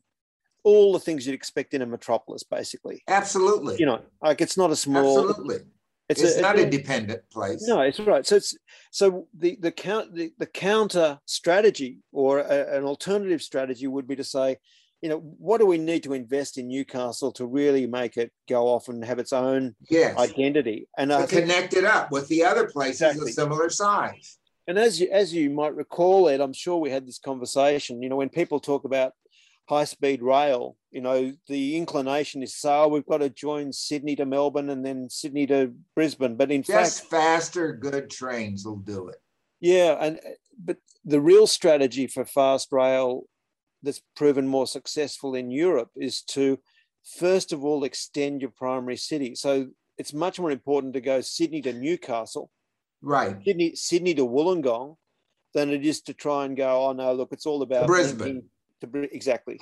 all 0.65 0.93
the 0.93 1.01
things 1.01 1.27
you'd 1.27 1.35
expect 1.35 1.75
in 1.75 1.83
a 1.83 1.87
metropolis, 1.87 2.43
basically. 2.43 3.03
Absolutely. 3.09 3.77
You 3.79 3.87
know, 3.87 4.01
like 4.23 4.41
it's 4.41 4.57
not 4.57 4.71
a 4.71 4.77
small. 4.77 5.29
Absolutely. 5.31 5.61
It's, 6.09 6.23
it's 6.23 6.37
a, 6.37 6.41
not 6.41 6.59
a, 6.59 6.67
a, 6.67 6.71
dependent 6.71 7.23
place. 7.31 7.67
No, 7.67 7.81
it's 7.83 8.01
right. 8.01 8.27
So 8.27 8.37
it's 8.37 8.57
so 8.91 9.27
the 9.37 9.59
the 9.61 9.71
count 9.71 10.15
the, 10.15 10.33
the 10.39 10.47
counter 10.47 11.19
strategy 11.27 11.99
or 12.13 12.39
a, 12.39 12.77
an 12.79 12.85
alternative 12.85 13.43
strategy 13.43 13.87
would 13.87 14.09
be 14.09 14.17
to 14.17 14.25
say, 14.25 14.57
you 15.03 15.11
know, 15.11 15.19
what 15.19 15.59
do 15.59 15.67
we 15.67 15.77
need 15.77 16.03
to 16.05 16.15
invest 16.15 16.57
in 16.57 16.69
Newcastle 16.69 17.31
to 17.33 17.47
really 17.47 17.87
make 17.87 18.17
it 18.17 18.33
go 18.49 18.67
off 18.69 18.89
and 18.89 19.05
have 19.05 19.19
its 19.19 19.33
own 19.33 19.77
yes. 19.91 20.17
identity 20.19 20.89
and 20.97 21.11
connect 21.29 21.75
it 21.75 21.85
up 21.85 22.11
with 22.11 22.27
the 22.29 22.43
other 22.43 22.67
places 22.67 23.03
exactly. 23.03 23.31
of 23.31 23.35
similar 23.35 23.69
size. 23.69 24.39
And 24.67 24.79
as 24.79 25.01
you 25.01 25.09
as 25.11 25.33
you 25.33 25.51
might 25.51 25.75
recall, 25.75 26.29
Ed, 26.29 26.41
I'm 26.41 26.53
sure 26.53 26.79
we 26.79 26.91
had 26.91 27.07
this 27.07 27.19
conversation. 27.19 28.03
You 28.03 28.09
know, 28.09 28.17
when 28.17 28.29
people 28.29 28.61
talk 28.61 28.85
about 28.85 29.13
high 29.69 29.85
speed 29.85 30.23
rail, 30.23 30.77
you 30.91 31.03
know, 31.03 31.33
the 31.47 31.77
inclination 31.77 32.43
is 32.43 32.57
so 32.57 32.85
oh, 32.85 32.89
we've 32.89 33.07
got 33.07 33.19
to 33.19 33.29
join 33.29 33.73
Sydney 33.73 34.17
to 34.17 34.25
Melbourne 34.25 34.71
and 34.71 34.85
then 34.85 35.11
Sydney 35.11 35.47
to 35.49 35.75
Brisbane. 35.95 36.37
But 36.37 36.51
in 36.51 36.63
Just 36.63 37.01
fact, 37.01 37.11
faster, 37.11 37.75
good 37.75 38.09
trains 38.11 38.65
will 38.65 38.79
do 38.79 39.09
it. 39.09 39.21
Yeah, 39.61 39.97
and 40.01 40.21
but 40.63 40.79
the 41.05 41.21
real 41.21 41.47
strategy 41.47 42.07
for 42.07 42.25
fast 42.25 42.69
rail 42.73 43.25
that's 43.83 44.01
proven 44.17 44.49
more 44.49 44.67
successful 44.67 45.35
in 45.35 45.51
Europe 45.51 45.91
is 45.97 46.23
to 46.23 46.59
first 47.19 47.53
of 47.53 47.65
all 47.65 47.85
extend 47.85 48.41
your 48.41 48.51
primary 48.51 48.97
city. 48.97 49.35
So 49.35 49.69
it's 49.99 50.15
much 50.15 50.41
more 50.41 50.51
important 50.51 50.95
to 50.95 51.01
go 51.01 51.21
Sydney 51.21 51.61
to 51.63 51.73
Newcastle, 51.73 52.51
right? 53.03 53.37
Sydney, 53.45 53.75
Sydney 53.75 54.15
to 54.15 54.27
Wollongong, 54.27 54.97
than 55.53 55.71
it 55.71 55.85
is 55.85 56.01
to 56.03 56.15
try 56.15 56.47
and 56.47 56.57
go. 56.57 56.87
Oh 56.87 56.93
no, 56.93 57.13
look, 57.13 57.33
it's 57.33 57.47
all 57.47 57.63
about 57.63 57.87
Brisbane 57.87 58.45
to 58.81 58.87
bring, 58.87 59.09
exactly. 59.13 59.61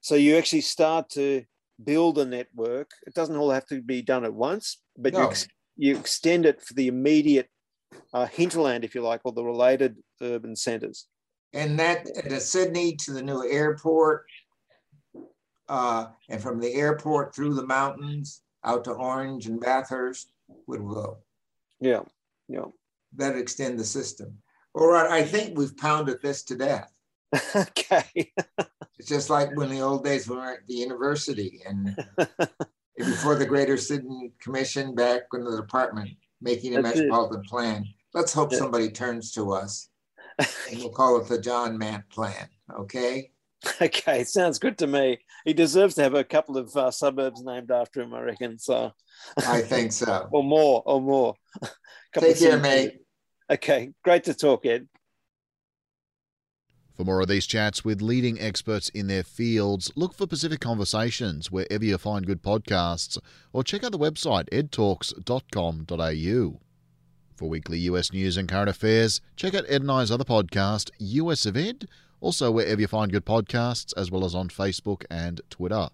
So 0.00 0.14
you 0.14 0.36
actually 0.36 0.62
start 0.62 1.10
to 1.10 1.44
build 1.82 2.18
a 2.18 2.24
network. 2.24 2.90
It 3.06 3.14
doesn't 3.14 3.36
all 3.36 3.50
have 3.50 3.66
to 3.66 3.80
be 3.80 4.02
done 4.02 4.24
at 4.24 4.34
once, 4.34 4.78
but 4.96 5.12
no. 5.12 5.20
you, 5.20 5.26
ex- 5.26 5.48
you 5.76 5.96
extend 5.96 6.46
it 6.46 6.62
for 6.62 6.74
the 6.74 6.88
immediate 6.88 7.48
uh, 8.12 8.26
hinterland, 8.26 8.84
if 8.84 8.94
you 8.94 9.02
like, 9.02 9.20
or 9.24 9.32
the 9.32 9.44
related 9.44 9.96
urban 10.20 10.56
centres. 10.56 11.06
And 11.52 11.78
that 11.78 12.06
to 12.06 12.40
Sydney 12.40 12.96
to 12.96 13.12
the 13.12 13.22
new 13.22 13.48
airport, 13.48 14.26
uh, 15.68 16.06
and 16.28 16.42
from 16.42 16.60
the 16.60 16.74
airport 16.74 17.34
through 17.34 17.54
the 17.54 17.66
mountains 17.66 18.42
out 18.64 18.84
to 18.84 18.92
Orange 18.92 19.46
and 19.46 19.60
Bathurst 19.60 20.32
would 20.66 20.80
go. 20.80 21.18
Yeah, 21.80 22.02
yeah. 22.48 22.66
That 23.16 23.36
extend 23.36 23.78
the 23.78 23.84
system. 23.84 24.38
All 24.74 24.88
right, 24.88 25.10
I 25.10 25.22
think 25.22 25.56
we've 25.56 25.76
pounded 25.76 26.20
this 26.22 26.42
to 26.44 26.56
death. 26.56 26.93
Okay. 27.56 28.04
it's 28.98 29.08
just 29.08 29.30
like 29.30 29.56
when 29.56 29.70
the 29.70 29.80
old 29.80 30.04
days 30.04 30.28
when 30.28 30.38
we 30.38 30.44
were 30.44 30.52
at 30.52 30.66
the 30.66 30.74
university 30.74 31.62
and 31.66 31.96
before 32.96 33.34
the 33.34 33.46
Greater 33.46 33.76
Sydney 33.76 34.32
Commission 34.40 34.94
back 34.94 35.22
in 35.32 35.44
the 35.44 35.56
department 35.56 36.10
making 36.40 36.76
a 36.76 36.82
That's 36.82 36.96
metropolitan 36.96 37.40
it. 37.40 37.46
plan. 37.46 37.86
Let's 38.12 38.32
hope 38.32 38.52
yeah. 38.52 38.58
somebody 38.58 38.90
turns 38.90 39.32
to 39.32 39.52
us. 39.52 39.88
and 40.38 40.78
we'll 40.78 40.90
call 40.90 41.20
it 41.20 41.28
the 41.28 41.40
John 41.40 41.78
Mant 41.78 42.08
Plan. 42.10 42.48
Okay. 42.78 43.30
Okay, 43.80 44.24
sounds 44.24 44.58
good 44.58 44.76
to 44.78 44.86
me. 44.86 45.18
He 45.44 45.54
deserves 45.54 45.94
to 45.94 46.02
have 46.02 46.14
a 46.14 46.22
couple 46.22 46.58
of 46.58 46.76
uh, 46.76 46.90
suburbs 46.90 47.42
named 47.42 47.70
after 47.70 48.02
him, 48.02 48.12
I 48.12 48.20
reckon. 48.20 48.58
So, 48.58 48.92
I 49.38 49.62
think 49.62 49.92
so. 49.92 50.28
or 50.32 50.44
more, 50.44 50.82
or 50.84 51.00
more. 51.00 51.34
Take 52.14 52.38
care, 52.38 52.58
mate. 52.58 52.98
Okay, 53.50 53.92
great 54.02 54.24
to 54.24 54.34
talk, 54.34 54.66
Ed. 54.66 54.86
For 56.94 57.04
more 57.04 57.20
of 57.20 57.26
these 57.26 57.46
chats 57.46 57.84
with 57.84 58.00
leading 58.00 58.40
experts 58.40 58.88
in 58.90 59.08
their 59.08 59.24
fields, 59.24 59.90
look 59.96 60.14
for 60.14 60.28
Pacific 60.28 60.60
Conversations 60.60 61.50
wherever 61.50 61.84
you 61.84 61.98
find 61.98 62.24
good 62.24 62.40
podcasts, 62.40 63.18
or 63.52 63.64
check 63.64 63.82
out 63.82 63.90
the 63.90 63.98
website 63.98 64.48
edtalks.com.au. 64.50 66.60
For 67.36 67.48
weekly 67.48 67.80
US 67.80 68.12
news 68.12 68.36
and 68.36 68.48
current 68.48 68.68
affairs, 68.68 69.20
check 69.34 69.54
out 69.54 69.64
Ed 69.66 69.80
and 69.80 69.90
I's 69.90 70.12
other 70.12 70.22
podcast, 70.22 70.92
US 70.98 71.46
of 71.46 71.56
Ed, 71.56 71.88
also 72.20 72.52
wherever 72.52 72.80
you 72.80 72.86
find 72.86 73.10
good 73.10 73.26
podcasts, 73.26 73.92
as 73.96 74.12
well 74.12 74.24
as 74.24 74.36
on 74.36 74.48
Facebook 74.48 75.02
and 75.10 75.40
Twitter. 75.50 75.88